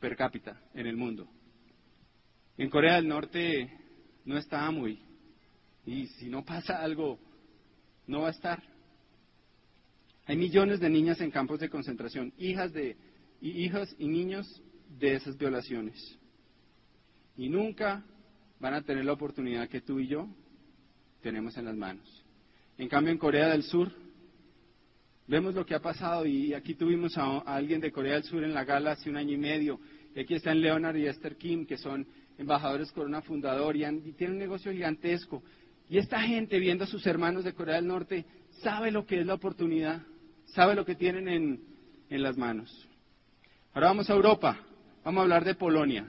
per 0.00 0.16
cápita 0.16 0.60
en 0.74 0.88
el 0.88 0.96
mundo. 0.96 1.28
En 2.58 2.68
Corea 2.68 2.96
del 2.96 3.06
Norte 3.06 3.85
no 4.26 4.36
está 4.36 4.70
muy 4.70 5.00
y 5.86 6.08
si 6.08 6.28
no 6.28 6.44
pasa 6.44 6.82
algo, 6.82 7.18
no 8.06 8.22
va 8.22 8.28
a 8.28 8.32
estar. 8.32 8.60
Hay 10.26 10.36
millones 10.36 10.80
de 10.80 10.90
niñas 10.90 11.20
en 11.20 11.30
campos 11.30 11.60
de 11.60 11.70
concentración, 11.70 12.32
hijas 12.36 12.72
de 12.72 12.96
hijas 13.40 13.94
y 13.98 14.08
niños 14.08 14.60
de 14.98 15.14
esas 15.14 15.38
violaciones. 15.38 16.18
Y 17.36 17.48
nunca 17.48 18.04
van 18.58 18.74
a 18.74 18.82
tener 18.82 19.04
la 19.04 19.12
oportunidad 19.12 19.68
que 19.68 19.80
tú 19.80 20.00
y 20.00 20.08
yo 20.08 20.28
tenemos 21.22 21.56
en 21.56 21.66
las 21.66 21.76
manos. 21.76 22.24
En 22.78 22.88
cambio, 22.88 23.12
en 23.12 23.18
Corea 23.18 23.48
del 23.48 23.62
Sur, 23.62 23.92
vemos 25.28 25.54
lo 25.54 25.64
que 25.64 25.74
ha 25.74 25.80
pasado 25.80 26.26
y 26.26 26.52
aquí 26.54 26.74
tuvimos 26.74 27.16
a, 27.16 27.38
alguien 27.40 27.80
de 27.80 27.92
Corea 27.92 28.14
del 28.14 28.24
Sur 28.24 28.42
en 28.42 28.54
la 28.54 28.64
gala 28.64 28.92
hace 28.92 29.08
un 29.08 29.16
año 29.16 29.34
y 29.34 29.38
medio. 29.38 29.78
Y 30.14 30.20
aquí 30.20 30.34
están 30.34 30.60
Leonard 30.60 30.96
y 30.96 31.06
Esther 31.06 31.36
Kim, 31.36 31.66
que 31.66 31.76
son 31.76 32.06
embajadores 32.38 32.92
Corona 32.92 33.22
Fundador 33.22 33.76
y, 33.76 33.84
y 33.84 34.12
tienen 34.12 34.34
un 34.34 34.38
negocio 34.38 34.72
gigantesco. 34.72 35.42
Y 35.88 35.98
esta 35.98 36.20
gente, 36.20 36.58
viendo 36.58 36.84
a 36.84 36.88
sus 36.88 37.06
hermanos 37.06 37.44
de 37.44 37.54
Corea 37.54 37.76
del 37.76 37.86
Norte, 37.86 38.24
sabe 38.62 38.90
lo 38.90 39.06
que 39.06 39.20
es 39.20 39.26
la 39.26 39.34
oportunidad, 39.34 40.02
sabe 40.46 40.74
lo 40.74 40.84
que 40.84 40.94
tienen 40.94 41.28
en, 41.28 41.60
en 42.10 42.22
las 42.22 42.36
manos. 42.36 42.88
Ahora 43.72 43.88
vamos 43.88 44.10
a 44.10 44.14
Europa, 44.14 44.58
vamos 45.04 45.20
a 45.20 45.22
hablar 45.22 45.44
de 45.44 45.54
Polonia. 45.54 46.06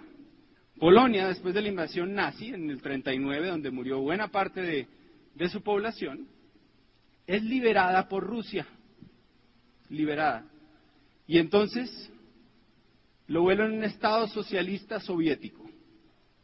Polonia, 0.79 1.27
después 1.27 1.53
de 1.53 1.62
la 1.62 1.69
invasión 1.69 2.13
nazi 2.13 2.48
en 2.48 2.69
el 2.69 2.81
39, 2.81 3.48
donde 3.48 3.72
murió 3.72 4.00
buena 4.00 4.29
parte 4.29 4.62
de, 4.62 4.88
de 5.36 5.50
su 5.50 5.62
población, 5.62 6.27
es 7.25 7.43
liberada 7.43 8.07
por 8.07 8.24
Rusia. 8.24 8.65
Liberada. 9.89 10.46
Y 11.27 11.39
entonces 11.39 12.12
lo 13.27 13.41
vuelven 13.41 13.74
un 13.74 13.84
Estado 13.84 14.27
socialista 14.27 15.00
soviético. 15.00 15.66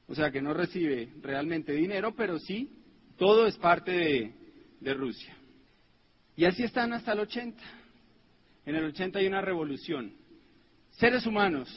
O 0.07 0.15
sea 0.15 0.31
que 0.31 0.41
no 0.41 0.53
recibe 0.53 1.09
realmente 1.21 1.73
dinero, 1.73 2.13
pero 2.15 2.37
sí, 2.39 2.69
todo 3.17 3.47
es 3.47 3.57
parte 3.57 4.33
de, 4.79 4.93
Rusia. 4.93 5.35
Y 6.35 6.45
así 6.45 6.63
están 6.63 6.93
hasta 6.93 7.13
el 7.13 7.19
80. 7.19 7.61
En 8.65 8.75
el 8.75 8.85
80 8.85 9.19
hay 9.19 9.27
una 9.27 9.41
revolución. 9.41 10.13
Seres 10.91 11.25
humanos, 11.25 11.69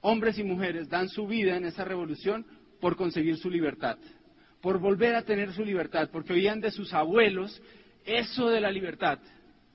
hombres 0.00 0.38
y 0.38 0.42
mujeres, 0.42 0.88
dan 0.88 1.08
su 1.08 1.26
vida 1.26 1.56
en 1.56 1.64
esa 1.64 1.84
revolución 1.84 2.44
por 2.80 2.96
conseguir 2.96 3.36
su 3.36 3.50
libertad, 3.50 3.98
por 4.60 4.78
volver 4.78 5.14
a 5.14 5.22
tener 5.22 5.52
su 5.52 5.64
libertad, 5.64 6.10
porque 6.12 6.32
oían 6.32 6.60
de 6.60 6.70
sus 6.70 6.92
abuelos 6.92 7.62
eso 8.04 8.48
de 8.48 8.60
la 8.60 8.70
libertad. 8.70 9.18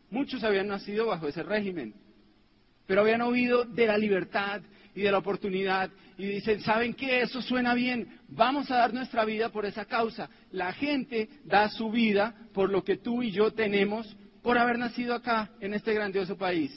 Muchos 0.10 0.43
habían 0.43 0.67
nacido 0.67 1.08
bajo 1.08 1.27
ese 1.27 1.43
régimen, 1.43 1.93
pero 2.93 3.01
habían 3.01 3.21
oído 3.21 3.65
de 3.65 3.88
la 3.88 3.97
libertad 3.97 4.62
y 4.93 5.01
de 5.01 5.12
la 5.12 5.17
oportunidad 5.17 5.89
y 6.15 6.27
dicen, 6.27 6.62
¿saben 6.62 6.93
qué? 6.93 7.21
Eso 7.21 7.41
suena 7.41 7.73
bien, 7.73 8.19
vamos 8.27 8.69
a 8.69 8.75
dar 8.75 8.93
nuestra 8.93 9.25
vida 9.25 9.50
por 9.50 9.65
esa 9.65 9.85
causa. 9.85 10.29
La 10.51 10.73
gente 10.73 11.27
da 11.43 11.69
su 11.69 11.89
vida 11.89 12.35
por 12.53 12.69
lo 12.69 12.83
que 12.83 12.97
tú 12.97 13.23
y 13.23 13.31
yo 13.31 13.50
tenemos 13.50 14.15
por 14.43 14.59
haber 14.59 14.77
nacido 14.77 15.15
acá, 15.15 15.50
en 15.59 15.73
este 15.73 15.91
grandioso 15.91 16.38
país. 16.38 16.71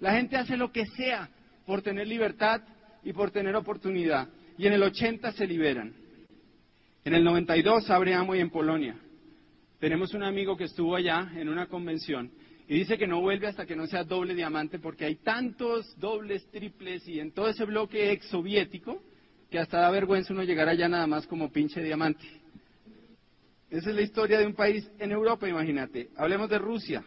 La 0.00 0.12
gente 0.12 0.36
hace 0.36 0.58
lo 0.58 0.70
que 0.70 0.84
sea 0.84 1.30
por 1.64 1.80
tener 1.80 2.06
libertad 2.06 2.60
y 3.02 3.14
por 3.14 3.30
tener 3.30 3.56
oportunidad. 3.56 4.28
Y 4.58 4.66
en 4.66 4.74
el 4.74 4.82
80 4.82 5.32
se 5.32 5.46
liberan. 5.46 5.94
En 7.06 7.14
el 7.14 7.24
92 7.24 7.88
abre 7.88 8.12
Amway 8.12 8.40
en 8.40 8.50
Polonia. 8.50 8.96
Tenemos 9.78 10.12
un 10.12 10.24
amigo 10.24 10.58
que 10.58 10.64
estuvo 10.64 10.94
allá 10.94 11.32
en 11.36 11.48
una 11.48 11.68
convención 11.68 12.30
y 12.70 12.74
dice 12.78 12.96
que 12.96 13.08
no 13.08 13.20
vuelve 13.20 13.48
hasta 13.48 13.66
que 13.66 13.74
no 13.74 13.88
sea 13.88 14.04
doble 14.04 14.32
diamante 14.32 14.78
porque 14.78 15.04
hay 15.04 15.16
tantos 15.16 15.92
dobles, 15.98 16.48
triples 16.52 17.06
y 17.08 17.18
en 17.18 17.32
todo 17.32 17.48
ese 17.48 17.64
bloque 17.64 18.12
ex 18.12 18.26
soviético 18.26 19.02
que 19.50 19.58
hasta 19.58 19.80
da 19.80 19.90
vergüenza 19.90 20.32
uno 20.32 20.44
llegar 20.44 20.68
allá 20.68 20.88
nada 20.88 21.08
más 21.08 21.26
como 21.26 21.50
pinche 21.50 21.82
diamante. 21.82 22.24
Esa 23.70 23.90
es 23.90 23.96
la 23.96 24.02
historia 24.02 24.38
de 24.38 24.46
un 24.46 24.54
país 24.54 24.88
en 25.00 25.10
Europa, 25.10 25.48
imagínate. 25.48 26.10
Hablemos 26.16 26.48
de 26.48 26.58
Rusia. 26.58 27.02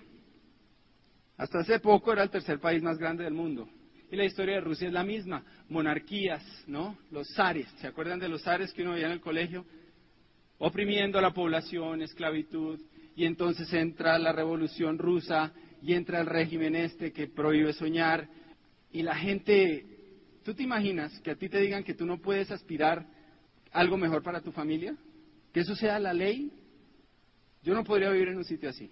Hasta 1.38 1.60
hace 1.60 1.80
poco 1.80 2.12
era 2.12 2.24
el 2.24 2.30
tercer 2.30 2.60
país 2.60 2.84
más 2.84 2.98
grande 2.98 3.24
del 3.24 3.34
mundo. 3.34 3.70
Y 4.12 4.18
la 4.18 4.26
historia 4.26 4.56
de 4.56 4.62
Rusia 4.62 4.88
es 4.88 4.94
la 4.94 5.06
misma. 5.06 5.46
Monarquías, 5.70 6.44
¿no? 6.68 6.98
Los 7.10 7.30
zares. 7.36 7.70
¿Se 7.80 7.88
acuerdan 7.88 8.20
de 8.20 8.28
los 8.28 8.44
zares 8.44 8.74
que 8.74 8.82
uno 8.82 8.92
veía 8.92 9.06
en 9.06 9.14
el 9.14 9.22
colegio? 9.22 9.66
Oprimiendo 10.64 11.20
a 11.20 11.22
la 11.22 11.34
población, 11.34 12.02
esclavitud, 12.02 12.80
y 13.18 13.26
entonces 13.26 13.72
entra 13.74 14.18
la 14.18 14.32
revolución 14.32 14.98
rusa 14.98 15.52
y 15.82 15.94
entra 15.94 16.22
el 16.22 16.26
régimen 16.26 16.74
este 16.74 17.12
que 17.12 17.28
prohíbe 17.28 17.74
soñar, 17.74 18.30
y 18.90 19.02
la 19.02 19.14
gente, 19.14 19.86
¿tú 20.42 20.54
te 20.54 20.64
imaginas 20.64 21.20
que 21.20 21.32
a 21.32 21.36
ti 21.36 21.50
te 21.50 21.60
digan 21.60 21.84
que 21.84 21.94
tú 21.94 22.06
no 22.06 22.18
puedes 22.22 22.50
aspirar 22.50 23.06
algo 23.74 23.98
mejor 23.98 24.24
para 24.24 24.40
tu 24.40 24.54
familia? 24.54 24.96
¿Que 25.52 25.60
eso 25.60 25.76
sea 25.76 26.00
la 26.00 26.14
ley? 26.14 26.50
Yo 27.62 27.74
no 27.74 27.84
podría 27.84 28.12
vivir 28.12 28.30
en 28.30 28.38
un 28.38 28.46
sitio 28.46 28.70
así. 28.70 28.90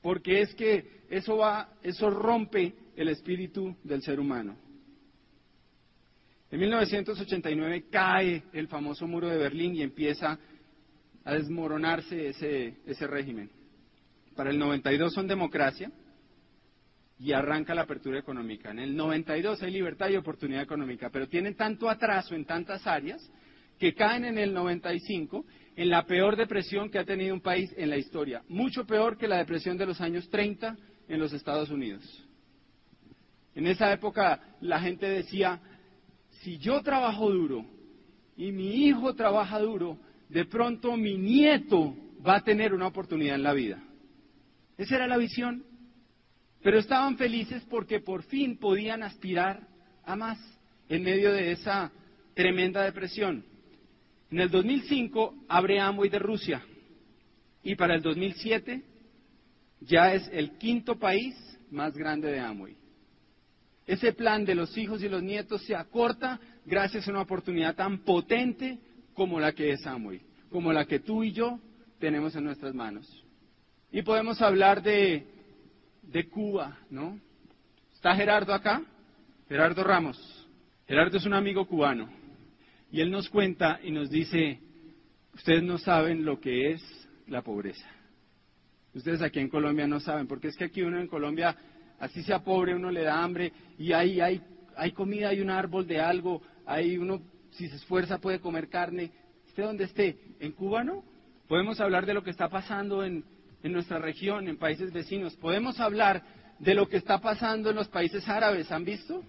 Porque 0.00 0.40
es 0.40 0.54
que 0.54 1.02
eso 1.10 1.36
va, 1.36 1.74
eso 1.82 2.08
rompe 2.08 2.72
el 2.96 3.08
espíritu 3.08 3.76
del 3.84 4.00
ser 4.00 4.18
humano. 4.18 4.56
En 6.50 6.60
1989 6.60 7.84
cae 7.90 8.44
el 8.52 8.68
famoso 8.68 9.06
muro 9.06 9.28
de 9.28 9.36
Berlín 9.36 9.74
y 9.74 9.82
empieza 9.82 10.38
a 11.24 11.34
desmoronarse 11.34 12.28
ese, 12.28 12.78
ese 12.86 13.06
régimen. 13.06 13.50
Para 14.34 14.50
el 14.50 14.58
92 14.58 15.12
son 15.12 15.26
democracia 15.26 15.90
y 17.18 17.32
arranca 17.32 17.74
la 17.74 17.82
apertura 17.82 18.18
económica. 18.18 18.70
En 18.70 18.78
el 18.78 18.96
92 18.96 19.62
hay 19.62 19.72
libertad 19.72 20.08
y 20.08 20.16
oportunidad 20.16 20.62
económica, 20.62 21.10
pero 21.10 21.28
tienen 21.28 21.54
tanto 21.54 21.90
atraso 21.90 22.34
en 22.34 22.44
tantas 22.44 22.86
áreas 22.86 23.20
que 23.78 23.94
caen 23.94 24.24
en 24.24 24.38
el 24.38 24.54
95 24.54 25.44
en 25.76 25.90
la 25.90 26.06
peor 26.06 26.36
depresión 26.36 26.90
que 26.90 26.98
ha 26.98 27.04
tenido 27.04 27.34
un 27.34 27.40
país 27.40 27.72
en 27.76 27.90
la 27.90 27.96
historia, 27.96 28.42
mucho 28.48 28.86
peor 28.86 29.16
que 29.16 29.28
la 29.28 29.38
depresión 29.38 29.76
de 29.76 29.86
los 29.86 30.00
años 30.00 30.28
30 30.30 30.76
en 31.08 31.20
los 31.20 31.32
Estados 31.32 31.70
Unidos. 31.70 32.02
En 33.54 33.66
esa 33.66 33.92
época 33.92 34.56
la 34.60 34.80
gente 34.80 35.06
decía, 35.06 35.60
si 36.42 36.58
yo 36.58 36.82
trabajo 36.82 37.30
duro 37.30 37.64
y 38.36 38.52
mi 38.52 38.86
hijo 38.86 39.14
trabaja 39.14 39.58
duro, 39.58 39.98
de 40.28 40.44
pronto 40.44 40.96
mi 40.96 41.16
nieto 41.16 41.96
va 42.26 42.36
a 42.36 42.44
tener 42.44 42.74
una 42.74 42.86
oportunidad 42.86 43.36
en 43.36 43.42
la 43.42 43.52
vida. 43.52 43.82
Esa 44.76 44.96
era 44.96 45.06
la 45.06 45.16
visión. 45.16 45.64
Pero 46.62 46.78
estaban 46.78 47.16
felices 47.16 47.64
porque 47.70 48.00
por 48.00 48.24
fin 48.24 48.58
podían 48.58 49.02
aspirar 49.02 49.66
a 50.04 50.16
más 50.16 50.38
en 50.88 51.02
medio 51.02 51.32
de 51.32 51.52
esa 51.52 51.92
tremenda 52.34 52.82
depresión. 52.82 53.44
En 54.30 54.40
el 54.40 54.50
2005 54.50 55.34
abre 55.48 55.80
Amway 55.80 56.10
de 56.10 56.18
Rusia 56.18 56.62
y 57.62 57.74
para 57.76 57.94
el 57.94 58.02
2007 58.02 58.82
ya 59.80 60.14
es 60.14 60.28
el 60.32 60.58
quinto 60.58 60.98
país 60.98 61.34
más 61.70 61.94
grande 61.96 62.30
de 62.30 62.40
Amway. 62.40 62.76
Ese 63.88 64.12
plan 64.12 64.44
de 64.44 64.54
los 64.54 64.76
hijos 64.76 65.02
y 65.02 65.08
los 65.08 65.22
nietos 65.22 65.62
se 65.62 65.74
acorta 65.74 66.38
gracias 66.66 67.08
a 67.08 67.10
una 67.10 67.22
oportunidad 67.22 67.74
tan 67.74 68.00
potente 68.00 68.78
como 69.14 69.40
la 69.40 69.52
que 69.52 69.70
es 69.72 69.86
Amway, 69.86 70.20
como 70.50 70.74
la 70.74 70.84
que 70.84 71.00
tú 71.00 71.24
y 71.24 71.32
yo 71.32 71.58
tenemos 71.98 72.36
en 72.36 72.44
nuestras 72.44 72.74
manos. 72.74 73.24
Y 73.90 74.02
podemos 74.02 74.42
hablar 74.42 74.82
de, 74.82 75.24
de 76.02 76.28
Cuba, 76.28 76.76
¿no? 76.90 77.18
¿Está 77.94 78.14
Gerardo 78.14 78.52
acá? 78.52 78.82
Gerardo 79.48 79.82
Ramos. 79.82 80.46
Gerardo 80.86 81.16
es 81.16 81.24
un 81.24 81.32
amigo 81.32 81.66
cubano. 81.66 82.10
Y 82.92 83.00
él 83.00 83.10
nos 83.10 83.30
cuenta 83.30 83.80
y 83.82 83.90
nos 83.90 84.10
dice, 84.10 84.60
ustedes 85.32 85.62
no 85.62 85.78
saben 85.78 86.26
lo 86.26 86.38
que 86.40 86.72
es 86.72 87.08
la 87.26 87.40
pobreza. 87.40 87.88
Ustedes 88.92 89.22
aquí 89.22 89.38
en 89.38 89.48
Colombia 89.48 89.86
no 89.86 89.98
saben, 89.98 90.26
porque 90.26 90.48
es 90.48 90.56
que 90.56 90.64
aquí 90.64 90.82
uno 90.82 91.00
en 91.00 91.06
Colombia 91.06 91.56
así 91.98 92.22
sea 92.22 92.40
pobre, 92.40 92.74
uno 92.74 92.90
le 92.90 93.02
da 93.02 93.22
hambre 93.22 93.52
y 93.78 93.92
hay, 93.92 94.20
hay, 94.20 94.42
hay 94.76 94.92
comida, 94.92 95.28
hay 95.28 95.40
un 95.40 95.50
árbol 95.50 95.86
de 95.86 96.00
algo, 96.00 96.42
hay 96.66 96.96
uno, 96.98 97.20
si 97.52 97.68
se 97.68 97.76
esfuerza 97.76 98.18
puede 98.18 98.40
comer 98.40 98.68
carne, 98.68 99.10
esté 99.46 99.62
donde 99.62 99.84
esté. 99.84 100.18
En 100.40 100.52
Cuba 100.52 100.84
no. 100.84 101.02
Podemos 101.48 101.80
hablar 101.80 102.04
de 102.06 102.14
lo 102.14 102.22
que 102.22 102.30
está 102.30 102.48
pasando 102.48 103.04
en, 103.04 103.24
en 103.62 103.72
nuestra 103.72 103.98
región, 103.98 104.48
en 104.48 104.58
países 104.58 104.92
vecinos. 104.92 105.34
Podemos 105.36 105.80
hablar 105.80 106.22
de 106.58 106.74
lo 106.74 106.88
que 106.88 106.98
está 106.98 107.20
pasando 107.20 107.70
en 107.70 107.76
los 107.76 107.88
países 107.88 108.28
árabes. 108.28 108.70
¿Han 108.70 108.84
visto? 108.84 109.24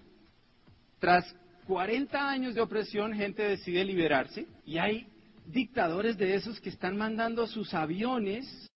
Tras 1.00 1.34
40 1.68 2.30
años 2.30 2.56
de 2.56 2.62
opresión, 2.62 3.14
gente 3.14 3.44
decide 3.44 3.86
liberarse 3.86 4.48
y 4.66 4.78
hay 4.78 5.08
dictadores 5.46 6.18
de 6.18 6.36
esos 6.36 6.60
que 6.60 6.70
están 6.70 6.98
mandando 6.98 7.48
sus 7.48 7.74
aviones 7.74 8.68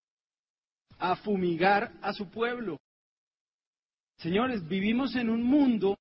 a 0.98 1.16
fumigar 1.18 1.92
a 2.02 2.14
su 2.14 2.30
pueblo. 2.30 2.78
Señores, 4.17 4.67
vivimos 4.67 5.15
en 5.15 5.29
un 5.29 5.43
mundo 5.43 5.98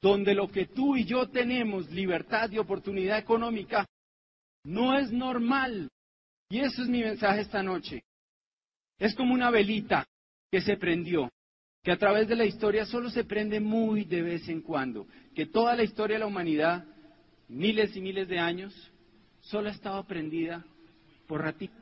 donde 0.00 0.34
lo 0.34 0.48
que 0.48 0.66
tú 0.66 0.96
y 0.96 1.04
yo 1.04 1.28
tenemos, 1.28 1.90
libertad 1.90 2.50
y 2.50 2.58
oportunidad 2.58 3.18
económica, 3.18 3.86
no 4.64 4.98
es 4.98 5.12
normal. 5.12 5.88
Y 6.50 6.60
eso 6.60 6.82
es 6.82 6.88
mi 6.88 7.00
mensaje 7.00 7.40
esta 7.40 7.62
noche. 7.62 8.02
Es 8.98 9.14
como 9.14 9.32
una 9.32 9.50
velita 9.50 10.06
que 10.50 10.60
se 10.60 10.76
prendió, 10.76 11.30
que 11.82 11.92
a 11.92 11.96
través 11.96 12.28
de 12.28 12.36
la 12.36 12.44
historia 12.44 12.84
solo 12.84 13.10
se 13.10 13.24
prende 13.24 13.60
muy 13.60 14.04
de 14.04 14.22
vez 14.22 14.48
en 14.48 14.60
cuando, 14.60 15.06
que 15.34 15.46
toda 15.46 15.74
la 15.74 15.82
historia 15.82 16.16
de 16.16 16.20
la 16.20 16.26
humanidad, 16.26 16.84
miles 17.48 17.96
y 17.96 18.00
miles 18.00 18.28
de 18.28 18.38
años, 18.38 18.92
solo 19.40 19.68
ha 19.68 19.72
estado 19.72 20.04
prendida 20.04 20.64
por 21.26 21.42
ratito. 21.42 21.74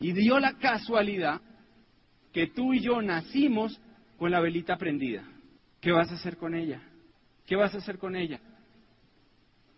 Y 0.00 0.12
dio 0.12 0.38
la 0.38 0.58
casualidad 0.58 1.40
que 2.32 2.48
tú 2.48 2.72
y 2.72 2.80
yo 2.80 3.00
nacimos 3.02 3.80
con 4.18 4.30
la 4.30 4.40
velita 4.40 4.76
prendida. 4.76 5.24
¿Qué 5.80 5.92
vas 5.92 6.10
a 6.10 6.14
hacer 6.14 6.36
con 6.36 6.54
ella? 6.54 6.80
¿Qué 7.46 7.56
vas 7.56 7.74
a 7.74 7.78
hacer 7.78 7.98
con 7.98 8.16
ella? 8.16 8.40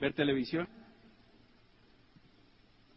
¿Ver 0.00 0.12
televisión? 0.12 0.68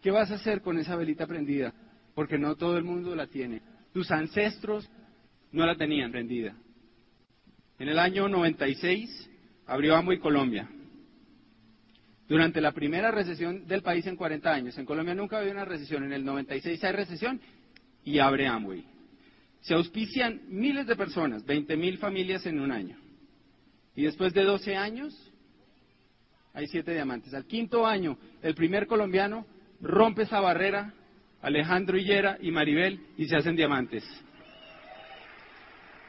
¿Qué 0.01 0.11
vas 0.11 0.29
a 0.31 0.35
hacer 0.35 0.61
con 0.61 0.77
esa 0.77 0.95
velita 0.95 1.25
prendida? 1.25 1.73
Porque 2.13 2.37
no 2.37 2.55
todo 2.55 2.77
el 2.77 2.83
mundo 2.83 3.15
la 3.15 3.27
tiene. 3.27 3.61
Tus 3.93 4.11
ancestros 4.11 4.89
no 5.51 5.65
la 5.65 5.75
tenían 5.75 6.11
prendida. 6.11 6.55
En 7.79 7.89
el 7.89 7.99
año 7.99 8.27
96 8.27 9.29
abrió 9.65 9.95
Amway 9.95 10.19
Colombia. 10.19 10.69
Durante 12.27 12.59
la 12.59 12.73
primera 12.73 13.09
recesión 13.09 13.65
del 13.67 13.81
país 13.81 14.05
en 14.05 14.17
40 14.17 14.51
años. 14.51 14.77
En 14.77 14.85
Colombia 14.85 15.15
nunca 15.15 15.39
había 15.39 15.53
una 15.53 15.65
recesión. 15.65 16.03
En 16.03 16.11
el 16.11 16.25
96 16.25 16.83
hay 16.83 16.91
recesión 16.91 17.39
y 18.03 18.19
abre 18.19 18.47
Amway. 18.47 18.96
Se 19.67 19.73
auspician 19.73 20.43
miles 20.47 20.87
de 20.87 20.95
personas, 20.95 21.45
20.000 21.45 21.97
familias 21.97 22.45
en 22.45 22.61
un 22.61 22.71
año. 22.71 22.95
Y 23.97 24.03
después 24.03 24.33
de 24.33 24.45
12 24.45 24.77
años, 24.77 25.13
hay 26.53 26.67
siete 26.67 26.93
diamantes. 26.93 27.33
Al 27.33 27.45
quinto 27.45 27.85
año, 27.85 28.17
el 28.41 28.55
primer 28.55 28.87
colombiano 28.87 29.45
rompe 29.81 30.21
esa 30.21 30.39
barrera, 30.39 30.93
Alejandro 31.41 31.97
Hillera 31.97 32.37
y 32.39 32.49
Maribel, 32.49 33.07
y 33.17 33.25
se 33.25 33.35
hacen 33.35 33.57
diamantes. 33.57 34.05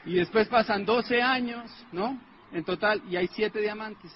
Y 0.07 0.15
después 0.15 0.47
pasan 0.47 0.85
12 0.85 1.21
años, 1.21 1.69
¿no? 1.91 2.17
En 2.53 2.63
total, 2.63 3.03
y 3.11 3.17
hay 3.17 3.27
siete 3.27 3.61
diamantes. 3.61 4.13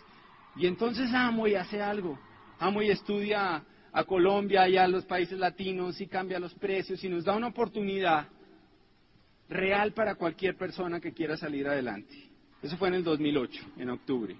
Y 0.54 0.68
entonces 0.68 1.12
Amoy 1.12 1.56
hace 1.56 1.82
algo. 1.82 2.16
Amoy 2.60 2.90
estudia 2.90 3.64
a 3.92 4.04
Colombia 4.04 4.68
y 4.68 4.76
a 4.76 4.86
los 4.86 5.04
países 5.04 5.36
latinos 5.36 6.00
y 6.00 6.06
cambia 6.06 6.38
los 6.38 6.54
precios 6.54 7.02
y 7.02 7.08
nos 7.08 7.24
da 7.24 7.34
una 7.34 7.48
oportunidad 7.48 8.28
real 9.52 9.92
para 9.92 10.14
cualquier 10.14 10.56
persona 10.56 11.00
que 11.00 11.12
quiera 11.12 11.36
salir 11.36 11.66
adelante. 11.68 12.30
Eso 12.62 12.76
fue 12.76 12.88
en 12.88 12.94
el 12.94 13.04
2008, 13.04 13.62
en 13.78 13.90
octubre. 13.90 14.36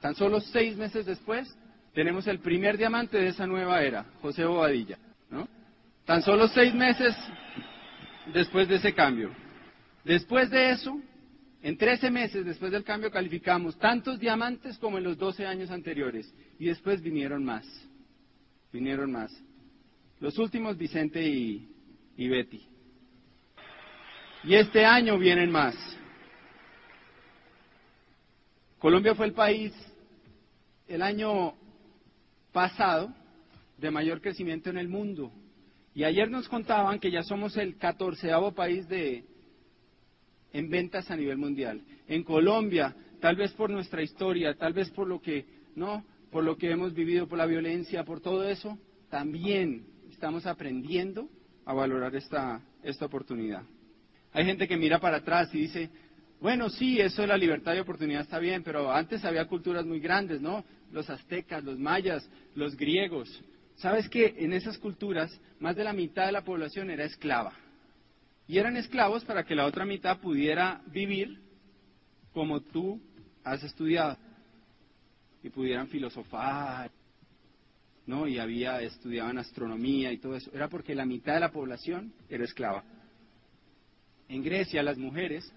Tan 0.00 0.14
solo 0.14 0.40
seis 0.40 0.76
meses 0.76 1.04
después, 1.04 1.52
tenemos 1.92 2.26
el 2.26 2.38
primer 2.38 2.78
diamante 2.78 3.18
de 3.18 3.28
esa 3.28 3.46
nueva 3.46 3.82
era, 3.82 4.06
José 4.22 4.44
Bobadilla. 4.44 4.98
Tan 6.04 6.22
solo 6.22 6.48
seis 6.48 6.74
meses 6.74 7.14
después 8.32 8.68
de 8.68 8.76
ese 8.76 8.94
cambio. 8.94 9.30
Después 10.04 10.50
de 10.50 10.70
eso, 10.70 11.00
en 11.62 11.76
13 11.76 12.10
meses 12.10 12.44
después 12.44 12.72
del 12.72 12.84
cambio 12.84 13.10
calificamos 13.10 13.78
tantos 13.78 14.18
diamantes 14.18 14.78
como 14.78 14.98
en 14.98 15.04
los 15.04 15.18
12 15.18 15.46
años 15.46 15.70
anteriores. 15.70 16.32
Y 16.58 16.66
después 16.66 17.02
vinieron 17.02 17.44
más. 17.44 17.66
Vinieron 18.72 19.12
más. 19.12 19.30
Los 20.20 20.38
últimos 20.38 20.76
Vicente 20.76 21.22
y 21.22 22.28
Betty. 22.28 22.70
Y 24.44 24.54
este 24.54 24.84
año 24.84 25.18
vienen 25.18 25.50
más. 25.50 25.74
Colombia 28.78 29.14
fue 29.14 29.26
el 29.26 29.34
país 29.34 29.72
el 30.88 31.02
año 31.02 31.54
pasado 32.50 33.14
de 33.76 33.90
mayor 33.90 34.20
crecimiento 34.20 34.70
en 34.70 34.78
el 34.78 34.88
mundo. 34.88 35.30
Y 35.94 36.04
ayer 36.04 36.30
nos 36.30 36.48
contaban 36.48 36.98
que 36.98 37.10
ya 37.10 37.22
somos 37.22 37.56
el 37.56 37.76
catorceavo 37.76 38.52
país 38.52 38.88
de, 38.88 39.24
en 40.52 40.70
ventas 40.70 41.10
a 41.10 41.16
nivel 41.16 41.36
mundial. 41.36 41.82
En 42.08 42.24
Colombia, 42.24 42.96
tal 43.20 43.36
vez 43.36 43.52
por 43.52 43.68
nuestra 43.68 44.02
historia, 44.02 44.54
tal 44.54 44.72
vez 44.72 44.90
por 44.90 45.06
lo 45.06 45.20
que, 45.20 45.44
no, 45.74 46.04
por 46.30 46.44
lo 46.44 46.56
que 46.56 46.70
hemos 46.70 46.94
vivido, 46.94 47.28
por 47.28 47.38
la 47.38 47.46
violencia, 47.46 48.04
por 48.04 48.20
todo 48.20 48.48
eso, 48.48 48.78
también 49.10 49.84
estamos 50.10 50.46
aprendiendo 50.46 51.28
a 51.66 51.74
valorar 51.74 52.14
esta, 52.16 52.62
esta 52.82 53.04
oportunidad. 53.04 53.64
Hay 54.32 54.44
gente 54.44 54.68
que 54.68 54.76
mira 54.76 55.00
para 55.00 55.18
atrás 55.18 55.52
y 55.54 55.58
dice, 55.58 55.90
bueno, 56.40 56.70
sí, 56.70 57.00
eso 57.00 57.22
de 57.22 57.28
la 57.28 57.36
libertad 57.36 57.74
y 57.74 57.80
oportunidad 57.80 58.22
está 58.22 58.38
bien, 58.38 58.62
pero 58.62 58.90
antes 58.92 59.24
había 59.24 59.46
culturas 59.46 59.84
muy 59.84 60.00
grandes, 60.00 60.40
¿no? 60.40 60.64
Los 60.92 61.10
aztecas, 61.10 61.62
los 61.64 61.78
mayas, 61.78 62.28
los 62.54 62.76
griegos. 62.76 63.42
¿Sabes 63.76 64.08
que 64.08 64.34
en 64.38 64.52
esas 64.52 64.78
culturas 64.78 65.38
más 65.58 65.76
de 65.76 65.84
la 65.84 65.92
mitad 65.92 66.26
de 66.26 66.32
la 66.32 66.44
población 66.44 66.90
era 66.90 67.04
esclava? 67.04 67.52
Y 68.46 68.58
eran 68.58 68.76
esclavos 68.76 69.24
para 69.24 69.44
que 69.44 69.54
la 69.54 69.66
otra 69.66 69.84
mitad 69.84 70.18
pudiera 70.18 70.82
vivir 70.86 71.40
como 72.32 72.60
tú 72.60 73.00
has 73.44 73.62
estudiado. 73.62 74.16
Y 75.42 75.50
pudieran 75.50 75.88
filosofar, 75.88 76.90
¿no? 78.06 78.26
Y 78.26 78.38
había, 78.38 78.82
estudiaban 78.82 79.38
astronomía 79.38 80.12
y 80.12 80.18
todo 80.18 80.36
eso. 80.36 80.50
Era 80.52 80.68
porque 80.68 80.94
la 80.94 81.06
mitad 81.06 81.34
de 81.34 81.40
la 81.40 81.52
población 81.52 82.12
era 82.28 82.44
esclava. 82.44 82.84
En 84.30 84.44
Grecia 84.44 84.80
las 84.84 84.96
mujeres 84.96 85.52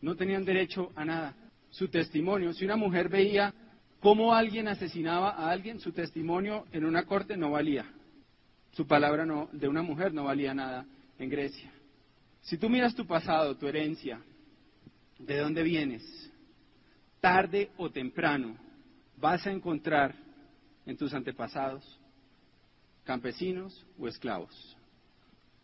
no 0.00 0.16
tenían 0.16 0.42
derecho 0.42 0.90
a 0.96 1.04
nada. 1.04 1.34
Su 1.68 1.88
testimonio, 1.88 2.54
si 2.54 2.64
una 2.64 2.76
mujer 2.76 3.10
veía 3.10 3.52
cómo 4.00 4.32
alguien 4.32 4.66
asesinaba 4.66 5.32
a 5.32 5.50
alguien, 5.50 5.78
su 5.78 5.92
testimonio 5.92 6.64
en 6.72 6.86
una 6.86 7.04
corte 7.04 7.36
no 7.36 7.50
valía. 7.50 7.84
Su 8.72 8.86
palabra 8.86 9.26
de 9.52 9.68
una 9.68 9.82
mujer 9.82 10.14
no 10.14 10.24
valía 10.24 10.54
nada 10.54 10.86
en 11.18 11.28
Grecia. 11.28 11.70
Si 12.40 12.56
tú 12.56 12.70
miras 12.70 12.94
tu 12.94 13.06
pasado, 13.06 13.58
tu 13.58 13.66
herencia, 13.66 14.22
de 15.18 15.36
dónde 15.36 15.62
vienes, 15.62 16.32
tarde 17.20 17.70
o 17.76 17.90
temprano 17.90 18.56
vas 19.18 19.46
a 19.46 19.52
encontrar 19.52 20.14
en 20.86 20.96
tus 20.96 21.12
antepasados 21.12 22.00
campesinos 23.04 23.84
o 23.98 24.08
esclavos. 24.08 24.78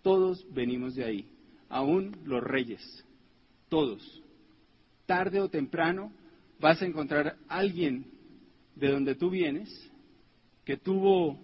Todos 0.02 0.44
venimos 0.52 0.94
de 0.94 1.04
ahí 1.04 1.33
aún 1.74 2.16
los 2.24 2.40
reyes, 2.40 2.80
todos. 3.68 4.22
Tarde 5.06 5.40
o 5.40 5.48
temprano 5.48 6.12
vas 6.60 6.80
a 6.80 6.86
encontrar 6.86 7.36
alguien 7.48 8.06
de 8.76 8.92
donde 8.92 9.16
tú 9.16 9.28
vienes 9.28 9.68
que 10.64 10.76
tuvo 10.76 11.36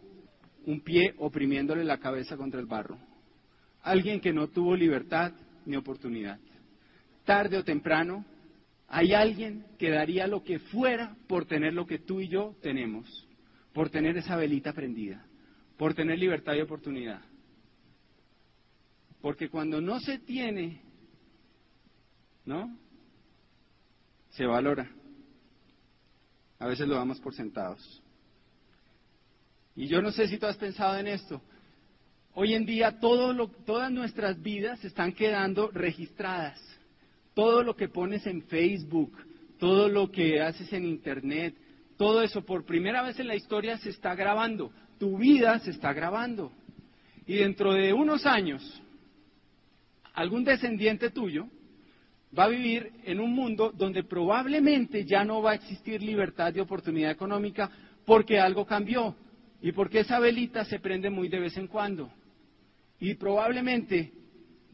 un 0.67 0.81
pie 0.83 1.15
oprimiéndole 1.19 1.83
la 1.83 1.99
cabeza 1.99 2.37
contra 2.37 2.61
el 2.61 2.67
barro. 2.67 2.97
Alguien 3.83 4.21
que 4.21 4.33
no 4.33 4.47
tuvo 4.47 4.77
libertad 4.77 5.33
ni 5.67 5.75
oportunidad. 5.75 6.39
Tarde 7.25 7.59
o 7.59 7.65
temprano 7.65 8.25
hay 8.87 9.15
alguien 9.15 9.67
que 9.81 9.91
daría 9.91 10.29
lo 10.29 10.45
que 10.45 10.61
fuera 10.61 11.17
por 11.27 11.47
tener 11.47 11.75
lo 11.75 11.87
que 11.87 11.99
tú 11.99 12.21
y 12.21 12.29
yo 12.29 12.55
tenemos, 12.63 13.27
por 13.73 13.91
tener 13.91 14.17
esa 14.17 14.37
velita 14.37 14.73
prendida, 14.73 15.27
por 15.77 15.93
tener 15.95 16.21
libertad 16.21 16.55
y 16.55 16.61
oportunidad. 16.61 17.21
Porque 19.21 19.49
cuando 19.49 19.81
no 19.81 20.01
se 20.01 20.19
tiene, 20.19 20.81
¿no? 22.45 22.77
Se 24.31 24.47
valora. 24.47 24.91
A 26.59 26.67
veces 26.67 26.87
lo 26.87 26.95
damos 26.95 27.21
por 27.21 27.35
sentados. 27.35 28.03
Y 29.77 29.87
yo 29.87 30.03
no 30.03 30.13
sé 30.13 30.29
si 30.29 30.39
tú 30.39 30.47
has 30.47 30.57
pensado 30.57 30.99
en 30.99 31.07
esto. 31.07 31.41
Hoy 32.35 32.55
en 32.55 32.65
día 32.65 33.01
todo 33.01 33.49
todas 33.49 33.91
nuestras 33.91 34.41
vidas 34.41 34.85
están 34.85 35.13
quedando 35.13 35.71
registradas. 35.71 36.61
Todo 37.35 37.63
lo 37.63 37.75
que 37.75 37.89
pones 37.89 38.27
en 38.27 38.43
Facebook, 38.43 39.17
todo 39.59 39.89
lo 39.89 40.11
que 40.11 40.41
haces 40.41 40.73
en 40.73 40.85
Internet, 40.85 41.57
todo 41.97 42.23
eso 42.23 42.43
por 42.45 42.65
primera 42.65 43.03
vez 43.03 43.19
en 43.21 43.29
la 43.29 43.37
historia 43.37 43.79
se 43.79 43.91
está 43.91 44.15
grabando. 44.15 44.73
Tu 44.99 45.19
vida 45.19 45.59
se 45.61 45.71
está 45.71 45.93
grabando. 45.93 46.53
Y 47.27 47.37
dentro 47.37 47.73
de 47.73 47.93
unos 47.93 48.27
años, 48.27 48.83
algún 50.15 50.45
descendiente 50.45 51.11
tuyo 51.11 51.49
va 52.37 52.45
a 52.45 52.49
vivir 52.49 52.93
en 53.05 53.21
un 53.21 53.33
mundo 53.33 53.73
donde 53.77 54.05
probablemente 54.05 55.05
ya 55.05 55.25
no 55.25 55.43
va 55.43 55.53
a 55.53 55.55
existir 55.55 56.03
libertad 56.03 56.55
y 56.55 56.61
oportunidad 56.61 57.11
económica 57.11 57.71
porque 58.05 58.39
algo 58.39 58.67
cambió. 58.67 59.17
y 59.63 59.73
porque 59.73 60.01
esa 60.01 60.19
velita 60.19 60.65
se 60.65 60.81
prende 60.81 61.11
muy 61.11 61.29
de 61.29 61.39
vez 61.39 61.55
en 61.59 61.67
cuando. 61.67 62.11
Y 62.99 63.13
probablemente, 63.15 64.11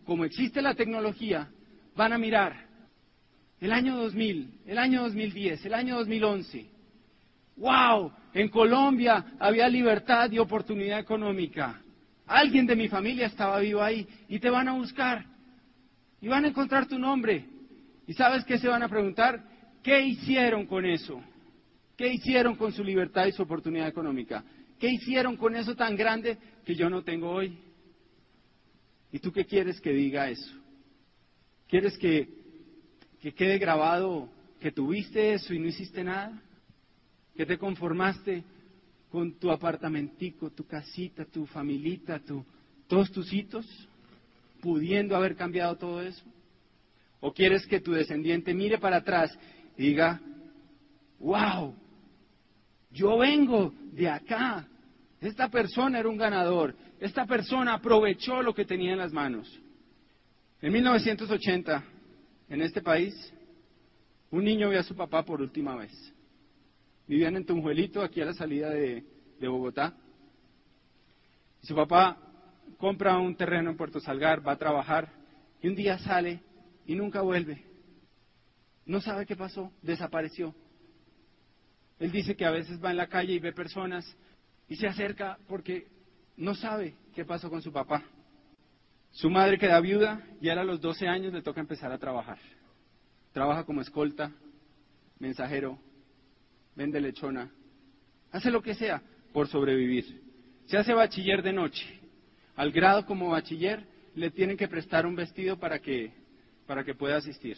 como 0.05 0.25
existe 0.25 0.63
la 0.63 0.75
tecnología, 0.75 1.51
van 1.97 2.13
a 2.13 2.19
mirar 2.19 2.67
el 3.61 3.73
año 3.73 3.97
2000, 3.97 4.61
el 4.67 4.79
año 4.79 5.03
2010, 5.03 5.67
el 5.67 5.75
año 5.75 5.97
2011. 5.97 6.71
¡Wow! 7.57 8.13
En 8.35 8.49
Colombia 8.49 9.25
había 9.41 9.69
libertad 9.69 10.31
y 10.31 10.39
oportunidad 10.39 11.01
económica. 11.01 11.81
Alguien 12.27 12.67
de 12.67 12.75
mi 12.75 12.89
familia 12.89 13.27
estaba 13.27 13.61
vivo 13.61 13.83
ahí 13.83 14.07
y 14.29 14.41
te 14.41 14.51
van 14.51 14.69
a 14.69 14.73
buscar 14.73 15.25
y 16.21 16.29
van 16.29 16.45
a 16.45 16.49
encontrar 16.49 16.89
tu 16.89 16.99
nombre. 16.99 17.45
¿Y 18.07 18.15
sabes 18.15 18.45
qué 18.45 18.59
se 18.59 18.69
van 18.69 18.83
a 18.83 18.89
preguntar? 18.89 19.43
¿Qué 19.83 20.01
hicieron 20.01 20.67
con 20.67 20.85
eso? 20.85 21.23
¿Qué 21.97 22.13
hicieron 22.13 22.57
con 22.57 22.73
su 22.73 22.83
libertad 22.83 23.27
y 23.27 23.33
su 23.33 23.43
oportunidad 23.43 23.89
económica? 23.89 24.45
¿Qué 24.79 24.89
hicieron 24.89 25.37
con 25.37 25.55
eso 25.55 25.75
tan 25.75 25.97
grande 25.97 26.37
que 26.65 26.75
yo 26.75 26.91
no 26.91 27.03
tengo 27.03 27.31
hoy? 27.31 27.57
¿Y 29.13 29.21
tú 29.21 29.33
qué 29.33 29.45
quieres 29.45 29.81
que 29.81 29.93
diga 29.93 30.29
eso? 30.29 30.53
¿Quieres 31.69 31.97
que, 31.97 32.29
que 33.21 33.33
quede 33.33 33.59
grabado 33.59 34.29
que 34.61 34.73
tuviste 34.73 35.35
eso 35.35 35.55
y 35.55 35.59
no 35.59 35.69
hiciste 35.69 36.03
nada? 36.03 36.43
¿Que 37.37 37.47
te 37.47 37.57
conformaste 37.57 38.45
con 39.17 39.39
tu 39.39 39.51
apartamentico, 39.51 40.51
tu 40.51 40.67
casita, 40.67 41.25
tu 41.25 41.47
familita, 41.47 42.21
todos 42.87 43.11
tus 43.11 43.33
hitos, 43.33 43.67
pudiendo 44.61 45.17
haber 45.17 45.35
cambiado 45.35 45.75
todo 45.75 46.03
eso? 46.03 46.23
¿O 47.21 47.33
quieres 47.33 47.67
que 47.67 47.81
tu 47.81 47.93
descendiente 47.93 48.53
mire 48.53 48.77
para 48.77 48.99
atrás 48.99 49.35
y 49.79 49.85
diga, 49.85 50.21
wow, 51.19 51.75
yo 52.91 53.17
vengo 53.17 53.73
de 53.91 54.07
acá. 54.07 54.69
Esta 55.19 55.49
persona 55.49 55.99
era 55.99 56.11
un 56.11 56.19
ganador. 56.19 56.77
Esta 57.01 57.25
persona 57.25 57.73
aprovechó 57.73 58.43
lo 58.43 58.53
que 58.53 58.67
tenía 58.67 58.93
en 58.93 58.99
las 58.99 59.15
manos. 59.15 59.51
En 60.61 60.75
1980, 60.75 61.85
en 62.51 62.61
este 62.61 62.83
país, 62.83 63.15
un 64.31 64.45
niño 64.45 64.69
vio 64.69 64.81
a 64.81 64.83
su 64.83 64.95
papá 64.95 65.25
por 65.25 65.41
última 65.41 65.75
vez. 65.75 66.13
Vivían 67.07 67.37
en 67.37 67.47
Tunjuelito, 67.47 68.03
aquí 68.03 68.21
a 68.21 68.27
la 68.27 68.35
salida 68.35 68.71
de, 68.71 69.05
Bogotá. 69.41 69.95
Y 71.63 71.67
su 71.67 71.75
papá 71.75 72.19
compra 72.79 73.19
un 73.19 73.37
terreno 73.37 73.71
en 73.71 73.77
Puerto 73.77 74.01
Salgar, 74.01 74.47
va 74.47 74.53
a 74.53 74.59
trabajar 74.59 75.13
y 75.63 75.69
un 75.69 75.75
día 75.75 75.99
sale 75.99 76.41
y 76.85 76.95
nunca 76.95 77.21
vuelve. 77.23 77.65
No 78.85 79.01
sabe 79.01 79.27
qué 79.27 79.37
pasó, 79.37 79.73
desapareció. 79.83 80.55
Él 81.99 82.13
dice 82.13 82.37
que 82.37 82.45
a 82.45 82.51
veces 82.51 82.83
va 82.83 82.91
en 82.91 82.97
la 82.97 83.09
calle 83.09 83.35
y 83.35 83.39
ve 83.39 83.53
personas 83.53 84.05
y 84.69 84.77
se 84.77 84.87
acerca 84.87 85.39
porque 85.49 85.87
no 86.37 86.55
sabe 86.55 86.95
qué 87.15 87.25
pasó 87.25 87.49
con 87.49 87.63
su 87.63 87.73
papá. 87.73 88.05
Su 89.13 89.31
madre 89.31 89.59
queda 89.59 89.81
viuda 89.81 90.23
y 90.41 90.49
ahora 90.49 90.63
a 90.63 90.65
los 90.65 90.81
12 90.81 91.09
años 91.09 91.33
le 91.33 91.43
toca 91.43 91.61
empezar 91.61 91.91
a 91.91 91.99
trabajar. 91.99 92.39
Trabaja 93.33 93.65
como 93.65 93.81
escolta, 93.81 94.33
mensajero, 95.19 95.79
vende 96.77 97.01
lechona, 97.01 97.51
hace 98.31 98.51
lo 98.51 98.63
que 98.63 98.75
sea 98.75 99.03
por 99.33 99.49
sobrevivir. 99.49 100.23
Se 100.67 100.77
hace 100.77 100.93
bachiller 100.93 101.43
de 101.43 101.53
noche. 101.53 101.85
Al 102.55 102.71
grado 102.71 103.05
como 103.07 103.31
bachiller 103.31 103.87
le 104.15 104.31
tienen 104.31 104.57
que 104.57 104.69
prestar 104.69 105.07
un 105.07 105.15
vestido 105.15 105.59
para 105.59 105.79
que, 105.81 106.13
para 106.67 106.85
que 106.85 106.95
pueda 106.95 107.17
asistir. 107.17 107.57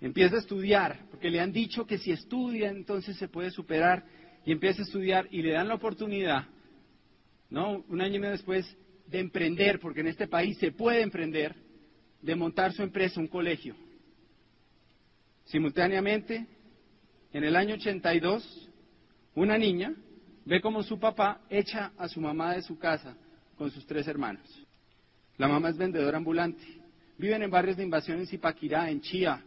Empieza 0.00 0.36
a 0.36 0.40
estudiar, 0.40 1.06
porque 1.10 1.30
le 1.30 1.40
han 1.40 1.52
dicho 1.52 1.86
que 1.86 1.98
si 1.98 2.12
estudia 2.12 2.70
entonces 2.70 3.16
se 3.16 3.28
puede 3.28 3.50
superar 3.50 4.04
y 4.44 4.52
empieza 4.52 4.82
a 4.82 4.84
estudiar 4.84 5.26
y 5.30 5.42
le 5.42 5.52
dan 5.52 5.68
la 5.68 5.74
oportunidad, 5.74 6.46
¿no? 7.50 7.84
Un 7.88 8.00
año 8.00 8.16
y 8.16 8.18
medio 8.20 8.32
después 8.32 8.76
de 9.06 9.20
emprender, 9.20 9.80
porque 9.80 10.00
en 10.00 10.06
este 10.06 10.28
país 10.28 10.56
se 10.58 10.70
puede 10.70 11.02
emprender, 11.02 11.54
de 12.22 12.34
montar 12.34 12.72
su 12.72 12.82
empresa, 12.82 13.20
un 13.20 13.28
colegio. 13.28 13.74
Simultáneamente, 15.44 16.46
en 17.32 17.44
el 17.44 17.56
año 17.56 17.74
82, 17.74 18.68
una 19.34 19.58
niña 19.58 19.94
ve 20.44 20.60
como 20.60 20.82
su 20.82 20.98
papá 20.98 21.40
echa 21.50 21.92
a 21.98 22.08
su 22.08 22.20
mamá 22.20 22.54
de 22.54 22.62
su 22.62 22.78
casa 22.78 23.16
con 23.56 23.70
sus 23.70 23.86
tres 23.86 24.08
hermanos. 24.08 24.42
La 25.36 25.46
mamá 25.46 25.68
es 25.68 25.76
vendedora 25.76 26.16
ambulante. 26.16 26.62
Viven 27.18 27.42
en 27.42 27.50
barrios 27.50 27.76
de 27.76 27.84
invasión 27.84 28.18
en 28.18 28.26
Zipaquirá, 28.26 28.90
en 28.90 29.00
Chía, 29.00 29.42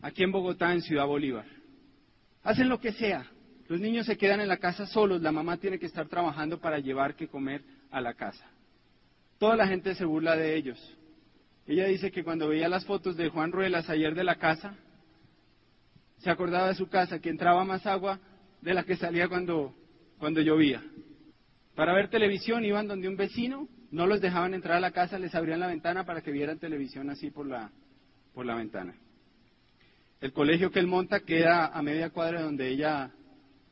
aquí 0.00 0.22
en 0.22 0.32
Bogotá, 0.32 0.72
en 0.72 0.82
Ciudad 0.82 1.06
Bolívar. 1.06 1.46
Hacen 2.42 2.68
lo 2.68 2.80
que 2.80 2.92
sea. 2.92 3.26
Los 3.68 3.80
niños 3.80 4.06
se 4.06 4.16
quedan 4.16 4.40
en 4.40 4.48
la 4.48 4.56
casa 4.56 4.86
solos, 4.86 5.22
la 5.22 5.32
mamá 5.32 5.56
tiene 5.56 5.78
que 5.78 5.86
estar 5.86 6.08
trabajando 6.08 6.58
para 6.60 6.78
llevar 6.78 7.14
que 7.14 7.28
comer 7.28 7.62
a 7.90 8.00
la 8.00 8.14
casa. 8.14 8.44
Toda 9.38 9.56
la 9.56 9.66
gente 9.66 9.94
se 9.94 10.04
burla 10.04 10.36
de 10.36 10.56
ellos. 10.56 10.78
Ella 11.66 11.86
dice 11.86 12.10
que 12.10 12.24
cuando 12.24 12.48
veía 12.48 12.68
las 12.68 12.84
fotos 12.84 13.16
de 13.16 13.28
Juan 13.28 13.52
Ruelas 13.52 13.88
ayer 13.88 14.14
de 14.14 14.24
la 14.24 14.36
casa, 14.36 14.76
se 16.22 16.30
acordaba 16.30 16.68
de 16.68 16.74
su 16.74 16.88
casa, 16.88 17.18
que 17.18 17.30
entraba 17.30 17.64
más 17.64 17.84
agua 17.84 18.20
de 18.60 18.74
la 18.74 18.84
que 18.84 18.96
salía 18.96 19.28
cuando, 19.28 19.74
cuando 20.18 20.40
llovía. 20.40 20.82
Para 21.74 21.94
ver 21.94 22.10
televisión 22.10 22.64
iban 22.64 22.86
donde 22.86 23.08
un 23.08 23.16
vecino, 23.16 23.68
no 23.90 24.06
los 24.06 24.20
dejaban 24.20 24.54
entrar 24.54 24.76
a 24.76 24.80
la 24.80 24.92
casa, 24.92 25.18
les 25.18 25.34
abrían 25.34 25.60
la 25.60 25.66
ventana 25.66 26.04
para 26.04 26.22
que 26.22 26.30
vieran 26.30 26.58
televisión 26.58 27.10
así 27.10 27.30
por 27.30 27.46
la, 27.46 27.72
por 28.34 28.46
la 28.46 28.54
ventana. 28.54 28.94
El 30.20 30.32
colegio 30.32 30.70
que 30.70 30.78
él 30.78 30.86
monta 30.86 31.20
queda 31.20 31.66
a 31.66 31.82
media 31.82 32.10
cuadra 32.10 32.42
donde 32.42 32.68
ella 32.68 33.10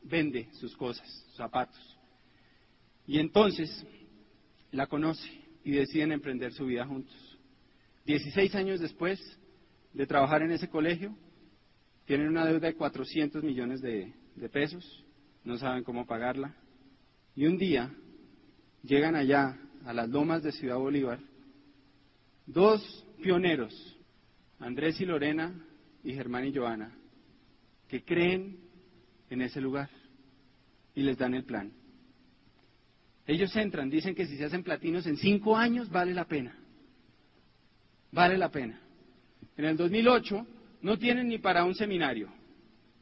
vende 0.03 0.49
sus 0.55 0.77
cosas, 0.77 1.09
sus 1.27 1.37
zapatos. 1.37 1.99
Y 3.07 3.21
entonces 3.21 3.87
la 4.73 4.89
conoce 4.89 5.29
y 5.63 5.71
deciden 5.71 6.11
emprender 6.11 6.53
su 6.53 6.67
vida 6.67 6.85
juntos. 6.85 7.15
Dieciséis 8.05 8.55
años 8.57 8.81
después 8.81 9.21
de 9.93 10.07
trabajar 10.07 10.43
en 10.43 10.51
ese 10.51 10.69
colegio, 10.69 11.15
tienen 12.11 12.27
una 12.27 12.45
deuda 12.45 12.67
de 12.67 12.75
400 12.75 13.45
millones 13.45 13.81
de, 13.81 14.13
pesos, 14.53 15.05
no 15.45 15.57
saben 15.59 15.85
cómo 15.85 16.07
pagarla. 16.07 16.57
Y 17.37 17.47
un 17.47 17.57
día 17.57 17.95
llegan 18.83 19.15
allá, 19.15 19.57
a 19.85 19.93
las 19.93 20.09
lomas 20.09 20.43
de 20.43 20.51
Ciudad 20.51 20.77
Bolívar, 20.77 21.21
dos 22.47 23.07
pioneros, 23.23 23.97
Andrés 24.59 25.01
y 25.01 25.05
Lorena, 25.07 25.55
y 26.03 26.13
Germán 26.13 26.49
y 26.49 26.53
Joana, 26.53 26.93
que 27.87 28.03
creen 28.03 28.59
en 29.29 29.43
ese 29.43 29.61
lugar 29.61 29.89
y 30.97 31.05
les 31.05 31.17
dan 31.17 31.35
el 31.35 31.45
plan. 31.45 31.71
Ellos 33.25 33.55
entran, 33.55 33.89
dicen 33.89 34.17
que 34.17 34.27
si 34.27 34.37
se 34.37 34.47
hacen 34.47 34.65
platinos 34.65 35.07
en 35.07 35.17
cinco 35.17 35.57
años 35.57 35.89
vale 35.89 36.13
la 36.13 36.25
pena. 36.25 36.59
Vale 38.11 38.37
la 38.37 38.51
pena. 38.51 38.81
En 39.57 39.65
el 39.65 39.77
2008 39.77 40.45
no 40.83 40.99
tienen 40.99 41.29
ni 41.29 41.39
para 41.39 41.65
un 41.65 41.75
seminario, 41.75 42.29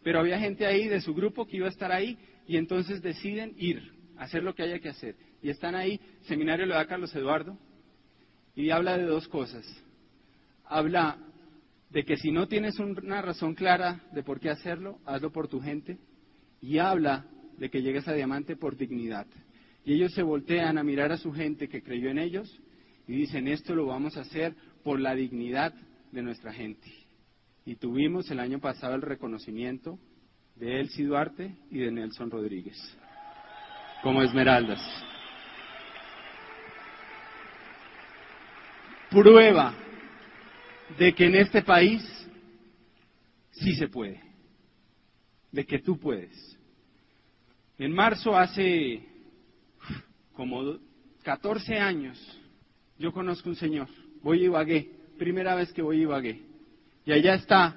pero 0.03 0.21
había 0.21 0.39
gente 0.39 0.67
ahí 0.67 0.89
de 0.89 1.01
su 1.01 1.15
grupo 1.15 1.47
que 1.47 1.59
iba 1.59 1.67
a 1.67 1.71
estar 1.71 1.93
ahí 1.93 2.19
y 2.47 2.57
entonces 2.57 3.03
deciden 3.03 3.55
ir, 3.59 3.93
hacer 4.17 4.43
lo 4.43 4.55
que 4.55 4.63
haya 4.63 4.79
que 4.79 4.89
hacer. 4.89 5.17
Y 5.43 5.51
están 5.51 5.75
ahí, 5.75 6.01
seminario 6.23 6.67
lo 6.67 6.75
da 6.75 6.87
Carlos 6.87 7.15
Eduardo, 7.15 7.59
y 8.55 8.71
habla 8.71 8.99
de 8.99 9.05
dos 9.05 9.29
cosas. 9.29 9.65
Habla 10.65 11.19
de 11.91 12.05
que 12.05 12.17
si 12.17 12.33
no 12.33 12.49
tienes 12.49 12.79
una 12.79 13.23
razón 13.23 13.55
clara 13.55 14.01
de 14.13 14.23
por 14.23 14.41
qué 14.41 14.51
hacerlo, 14.51 14.99
hazlo 15.07 15.31
por 15.31 15.49
tu 15.49 15.61
gente 15.61 15.99
y 16.61 16.79
habla 16.79 17.27
de 17.57 17.71
que 17.71 17.83
llegues 17.83 18.07
a 18.09 18.15
diamante 18.15 18.57
por 18.57 18.77
dignidad. 18.77 19.27
Y 19.85 19.95
ellos 19.95 20.13
se 20.13 20.23
voltean 20.23 20.77
a 20.77 20.85
mirar 20.85 21.13
a 21.13 21.17
su 21.17 21.33
gente 21.33 21.69
que 21.69 21.83
creyó 21.83 22.11
en 22.11 22.19
ellos 22.19 22.61
y 23.07 23.13
dicen, 23.13 23.49
esto 23.49 23.75
lo 23.75 23.87
vamos 23.87 24.17
a 24.17 24.21
hacer 24.21 24.55
por 24.85 25.01
la 25.01 25.15
dignidad 25.15 25.73
de 26.13 26.23
nuestra 26.23 26.53
gente. 26.53 26.89
Y 27.69 27.77
tuvimos 27.77 28.31
el 28.31 28.41
año 28.41 28.61
pasado 28.61 28.95
el 28.95 29.03
reconocimiento 29.03 29.99
de 30.57 30.81
Elsie 30.81 31.05
Duarte 31.05 31.55
y 31.71 31.81
de 31.81 31.93
Nelson 31.93 32.31
Rodríguez 32.31 32.79
como 34.03 34.23
esmeraldas. 34.23 34.81
Prueba 39.11 39.75
de 40.99 41.15
que 41.15 41.27
en 41.27 41.35
este 41.35 41.61
país 41.61 42.03
sí 43.51 43.75
se 43.75 43.89
puede, 43.89 44.23
de 45.53 45.67
que 45.67 45.79
tú 45.79 45.99
puedes. 45.99 46.59
En 47.77 47.93
marzo 47.93 48.35
hace 48.35 49.07
como 50.33 50.79
14 51.23 51.77
años, 51.77 52.19
yo 52.99 53.13
conozco 53.13 53.51
un 53.51 53.57
señor, 53.57 53.89
voy 54.23 54.41
a 54.41 54.45
Ibagué, 54.47 54.91
primera 55.19 55.55
vez 55.55 55.71
que 55.75 55.83
voy 55.83 55.99
a 55.99 56.03
Ibagué, 56.05 56.48
y 57.09 57.13
allá 57.13 57.37
está 57.37 57.75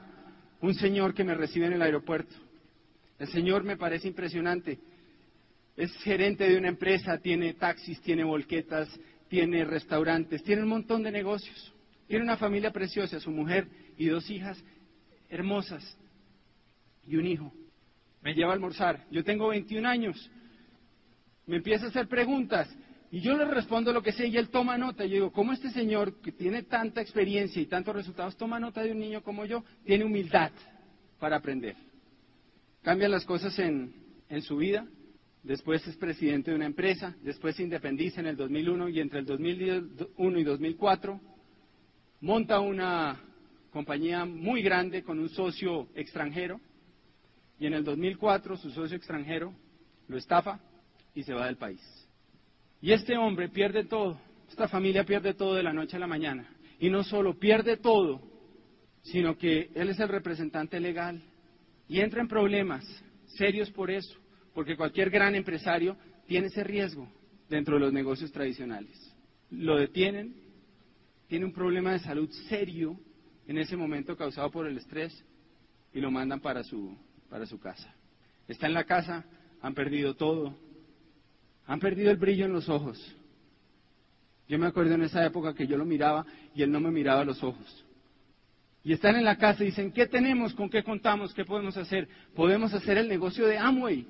un 0.59 0.73
señor 0.73 1.13
que 1.13 1.23
me 1.23 1.33
recibe 1.33 1.65
en 1.65 1.71
el 1.71 1.81
aeropuerto. 1.81 2.35
El 3.17 3.29
señor 3.29 3.63
me 3.63 3.77
parece 3.77 4.09
impresionante. 4.09 4.77
Es 5.77 5.89
gerente 6.03 6.49
de 6.49 6.57
una 6.57 6.67
empresa, 6.67 7.17
tiene 7.17 7.53
taxis, 7.53 8.01
tiene 8.01 8.25
volquetas, 8.25 8.89
tiene 9.29 9.63
restaurantes, 9.63 10.43
tiene 10.43 10.63
un 10.63 10.67
montón 10.67 11.01
de 11.01 11.13
negocios. 11.13 11.73
Tiene 12.09 12.25
una 12.25 12.35
familia 12.35 12.71
preciosa, 12.71 13.21
su 13.21 13.31
mujer 13.31 13.69
y 13.97 14.07
dos 14.07 14.29
hijas 14.29 14.61
hermosas 15.29 15.97
y 17.07 17.15
un 17.15 17.25
hijo. 17.25 17.53
Me 18.21 18.33
lleva 18.33 18.51
a 18.51 18.55
almorzar. 18.55 19.05
Yo 19.11 19.23
tengo 19.23 19.47
21 19.47 19.87
años. 19.87 20.29
me 21.45 21.55
empieza 21.55 21.85
a 21.85 21.87
hacer 21.87 22.09
preguntas 22.09 22.67
y 23.13 23.19
yo 23.19 23.35
le 23.35 23.43
respondo 23.43 23.91
lo 23.91 24.01
que 24.01 24.13
sé 24.13 24.27
y 24.27 24.37
él 24.37 24.47
toma 24.47 24.77
nota. 24.77 25.03
Yo 25.03 25.13
digo, 25.15 25.31
¿cómo 25.33 25.51
este 25.51 25.69
señor 25.71 26.21
que 26.21 26.31
tiene 26.31 26.63
tanta 26.63 27.01
experiencia 27.01 27.61
y 27.61 27.65
tantos 27.65 27.93
resultados 27.93 28.37
toma 28.37 28.57
nota 28.57 28.81
de 28.81 28.93
un 28.93 28.99
niño 28.99 29.21
como 29.21 29.45
yo? 29.45 29.65
Tiene 29.83 30.05
humildad 30.05 30.51
para 31.19 31.35
aprender. 31.35 31.75
Cambian 32.81 33.11
las 33.11 33.25
cosas 33.25 33.59
en, 33.59 33.93
en 34.29 34.41
su 34.41 34.55
vida. 34.55 34.87
Después 35.43 35.85
es 35.87 35.97
presidente 35.97 36.51
de 36.51 36.55
una 36.55 36.67
empresa. 36.67 37.13
Después 37.21 37.57
se 37.57 37.63
independiza 37.63 38.21
en 38.21 38.27
el 38.27 38.37
2001 38.37 38.87
y 38.87 39.01
entre 39.01 39.19
el 39.19 39.25
2001 39.25 40.39
y 40.39 40.43
2004 40.45 41.19
monta 42.21 42.61
una 42.61 43.19
compañía 43.71 44.23
muy 44.23 44.61
grande 44.61 45.03
con 45.03 45.19
un 45.19 45.27
socio 45.27 45.89
extranjero. 45.95 46.61
Y 47.59 47.65
en 47.65 47.73
el 47.73 47.83
2004 47.83 48.55
su 48.55 48.69
socio 48.71 48.95
extranjero 48.95 49.53
lo 50.07 50.17
estafa 50.17 50.61
y 51.13 51.23
se 51.23 51.33
va 51.33 51.47
del 51.47 51.57
país. 51.57 52.00
Y 52.81 52.91
este 52.91 53.15
hombre 53.15 53.49
pierde 53.49 53.85
todo, 53.85 54.19
esta 54.49 54.67
familia 54.67 55.05
pierde 55.05 55.33
todo 55.33 55.55
de 55.55 55.63
la 55.63 55.71
noche 55.71 55.97
a 55.97 55.99
la 55.99 56.07
mañana. 56.07 56.49
Y 56.79 56.89
no 56.89 57.03
solo 57.03 57.37
pierde 57.37 57.77
todo, 57.77 58.21
sino 59.03 59.37
que 59.37 59.69
él 59.75 59.89
es 59.89 59.99
el 59.99 60.09
representante 60.09 60.79
legal 60.79 61.21
y 61.87 61.99
entra 61.99 62.21
en 62.21 62.27
problemas 62.27 62.83
serios 63.25 63.69
por 63.71 63.91
eso, 63.91 64.17
porque 64.53 64.75
cualquier 64.75 65.09
gran 65.09 65.35
empresario 65.35 65.95
tiene 66.27 66.47
ese 66.47 66.63
riesgo 66.63 67.07
dentro 67.49 67.75
de 67.75 67.81
los 67.81 67.93
negocios 67.93 68.31
tradicionales. 68.31 68.97
Lo 69.51 69.77
detienen, 69.77 70.35
tiene 71.27 71.45
un 71.45 71.53
problema 71.53 71.91
de 71.93 71.99
salud 71.99 72.29
serio 72.49 72.97
en 73.47 73.57
ese 73.57 73.75
momento 73.75 74.15
causado 74.15 74.49
por 74.49 74.67
el 74.67 74.77
estrés 74.77 75.23
y 75.93 75.99
lo 75.99 76.09
mandan 76.09 76.39
para 76.39 76.63
su, 76.63 76.97
para 77.29 77.45
su 77.45 77.59
casa. 77.59 77.93
Está 78.47 78.67
en 78.67 78.73
la 78.73 78.85
casa, 78.85 79.25
han 79.61 79.73
perdido 79.73 80.15
todo, 80.15 80.57
han 81.65 81.79
perdido 81.79 82.11
el 82.11 82.17
brillo 82.17 82.45
en 82.45 82.53
los 82.53 82.69
ojos. 82.69 82.99
Yo 84.47 84.59
me 84.59 84.67
acuerdo 84.67 84.95
en 84.95 85.03
esa 85.03 85.25
época 85.25 85.53
que 85.53 85.65
yo 85.65 85.77
lo 85.77 85.85
miraba 85.85 86.25
y 86.53 86.61
él 86.61 86.71
no 86.71 86.79
me 86.79 86.91
miraba 86.91 87.21
a 87.21 87.25
los 87.25 87.41
ojos. 87.43 87.85
Y 88.83 88.93
están 88.93 89.15
en 89.15 89.23
la 89.23 89.37
casa 89.37 89.63
y 89.63 89.67
dicen, 89.67 89.91
¿qué 89.91 90.07
tenemos? 90.07 90.53
¿Con 90.53 90.69
qué 90.69 90.83
contamos? 90.83 91.33
¿Qué 91.33 91.45
podemos 91.45 91.77
hacer? 91.77 92.09
Podemos 92.35 92.73
hacer 92.73 92.97
el 92.97 93.07
negocio 93.07 93.47
de 93.47 93.57
Amway. 93.57 94.07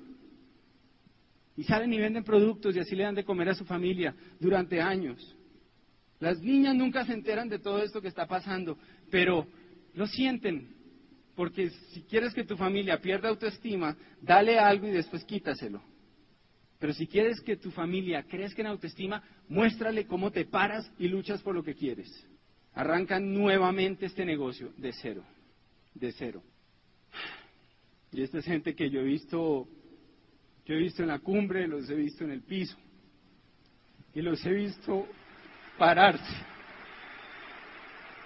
Y 1.56 1.64
salen 1.64 1.92
y 1.92 1.98
venden 1.98 2.24
productos 2.24 2.74
y 2.74 2.78
así 2.78 2.96
le 2.96 3.04
dan 3.04 3.14
de 3.14 3.24
comer 3.24 3.50
a 3.50 3.54
su 3.54 3.64
familia 3.64 4.14
durante 4.40 4.80
años. 4.80 5.36
Las 6.18 6.40
niñas 6.40 6.74
nunca 6.74 7.04
se 7.04 7.12
enteran 7.12 7.48
de 7.48 7.58
todo 7.58 7.82
esto 7.82 8.00
que 8.00 8.08
está 8.08 8.26
pasando, 8.26 8.78
pero 9.10 9.46
lo 9.94 10.06
sienten. 10.06 10.74
Porque 11.36 11.70
si 11.92 12.02
quieres 12.02 12.32
que 12.32 12.44
tu 12.44 12.56
familia 12.56 13.00
pierda 13.00 13.28
autoestima, 13.28 13.96
dale 14.20 14.58
algo 14.58 14.86
y 14.86 14.92
después 14.92 15.24
quítaselo. 15.24 15.82
Pero 16.82 16.94
si 16.94 17.06
quieres 17.06 17.40
que 17.40 17.56
tu 17.56 17.70
familia 17.70 18.24
crezca 18.24 18.60
en 18.60 18.66
autoestima, 18.66 19.22
muéstrale 19.48 20.04
cómo 20.04 20.32
te 20.32 20.46
paras 20.46 20.92
y 20.98 21.06
luchas 21.06 21.40
por 21.40 21.54
lo 21.54 21.62
que 21.62 21.76
quieres. 21.76 22.10
Arrancan 22.74 23.32
nuevamente 23.32 24.06
este 24.06 24.24
negocio 24.24 24.72
de 24.76 24.92
cero, 24.92 25.22
de 25.94 26.10
cero. 26.10 26.42
Y 28.10 28.22
esta 28.22 28.38
es 28.38 28.46
gente 28.46 28.74
que 28.74 28.90
yo 28.90 28.98
he 28.98 29.04
visto, 29.04 29.68
yo 30.66 30.74
he 30.74 30.78
visto 30.78 31.02
en 31.02 31.10
la 31.10 31.20
cumbre, 31.20 31.68
los 31.68 31.88
he 31.88 31.94
visto 31.94 32.24
en 32.24 32.32
el 32.32 32.42
piso. 32.42 32.76
Y 34.12 34.20
los 34.20 34.44
he 34.44 34.50
visto 34.50 35.06
pararse. 35.78 36.34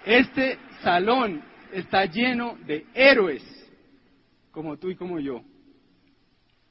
Este 0.07 0.59
salón 0.83 1.43
está 1.75 2.07
lleno 2.07 2.57
de 2.67 2.87
héroes, 2.95 3.45
como 4.51 4.79
tú 4.79 4.89
y 4.89 4.97
como 4.97 5.21
yo 5.21 5.45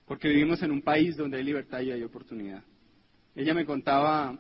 porque 0.06 0.30
vivimos 0.30 0.62
en 0.62 0.72
un 0.72 0.82
país 0.82 1.18
donde 1.18 1.38
hay 1.38 1.44
libertad 1.44 1.82
y 1.82 1.92
hay 1.92 2.04
oportunidad. 2.04 2.64
Ella 3.36 3.54
me 3.54 3.66
contaba 3.66 4.40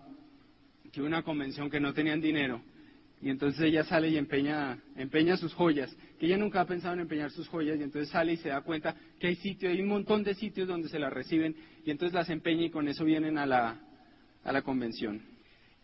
que 0.92 1.02
una 1.02 1.24
convención 1.24 1.70
que 1.70 1.80
no 1.80 1.94
tenían 1.94 2.22
dinero 2.22 2.62
y 3.22 3.30
entonces 3.30 3.62
ella 3.62 3.84
sale 3.84 4.10
y 4.10 4.18
empeña, 4.18 4.78
empeña 4.96 5.36
sus 5.38 5.54
joyas, 5.54 5.96
que 6.20 6.28
ella 6.28 6.38
nunca 6.38 6.62
ha 6.62 6.66
pensado 6.66 6.94
en 6.94 7.02
empeñar 7.02 7.32
sus 7.32 7.48
joyas 7.48 7.80
y 7.80 7.84
entonces 7.84 8.10
sale 8.10 8.34
y 8.34 8.38
se 8.38 8.50
da 8.50 8.62
cuenta 8.62 8.96
que 9.20 9.28
hay 9.28 9.36
sitios, 9.36 9.72
hay 9.72 9.82
un 9.82 9.88
montón 9.88 10.24
de 10.24 10.36
sitios 10.36 10.68
donde 10.68 10.90
se 10.90 11.00
las 11.00 11.12
reciben 11.12 11.56
y 11.84 11.92
entonces 11.92 12.14
las 12.14 12.30
empeña 12.30 12.66
y 12.66 12.70
con 12.70 12.88
eso 12.88 13.04
vienen 13.04 13.38
a 13.38 13.46
la, 13.46 13.80
a 14.44 14.52
la 14.52 14.62
convención. 14.62 15.22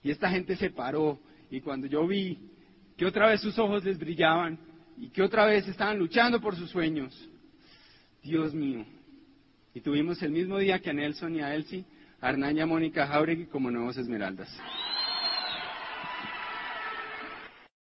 Y 0.04 0.12
esta 0.12 0.30
gente 0.30 0.56
se 0.56 0.70
paró 0.70 1.20
y 1.50 1.62
cuando 1.62 1.88
yo 1.88 2.06
vi 2.08 2.38
que 2.96 3.06
otra 3.06 3.28
vez 3.28 3.42
sus 3.42 3.58
ojos 3.58 3.84
les 3.84 3.98
brillaban 3.98 4.60
y 4.98 5.10
que 5.10 5.24
otra 5.24 5.46
vez 5.46 5.68
estaban 5.68 5.98
luchando 5.98 6.40
por 6.40 6.56
sus 6.56 6.70
sueños, 6.70 7.30
Dios 8.22 8.54
mío, 8.54 8.86
y 9.74 9.82
tuvimos 9.82 10.22
el 10.22 10.32
mismo 10.32 10.58
día 10.58 10.80
que 10.80 10.90
a 10.90 10.94
Nelson 10.94 11.36
y 11.36 11.42
a 11.42 11.56
Elsie, 11.56 11.86
a 12.20 12.30
Hernán 12.30 12.58
y 12.58 12.62
a 12.62 12.66
Mónica 12.66 13.08
Jauregui 13.08 13.46
como 13.46 13.72
nuevos 13.72 13.98
Esmeraldas. 13.98 14.50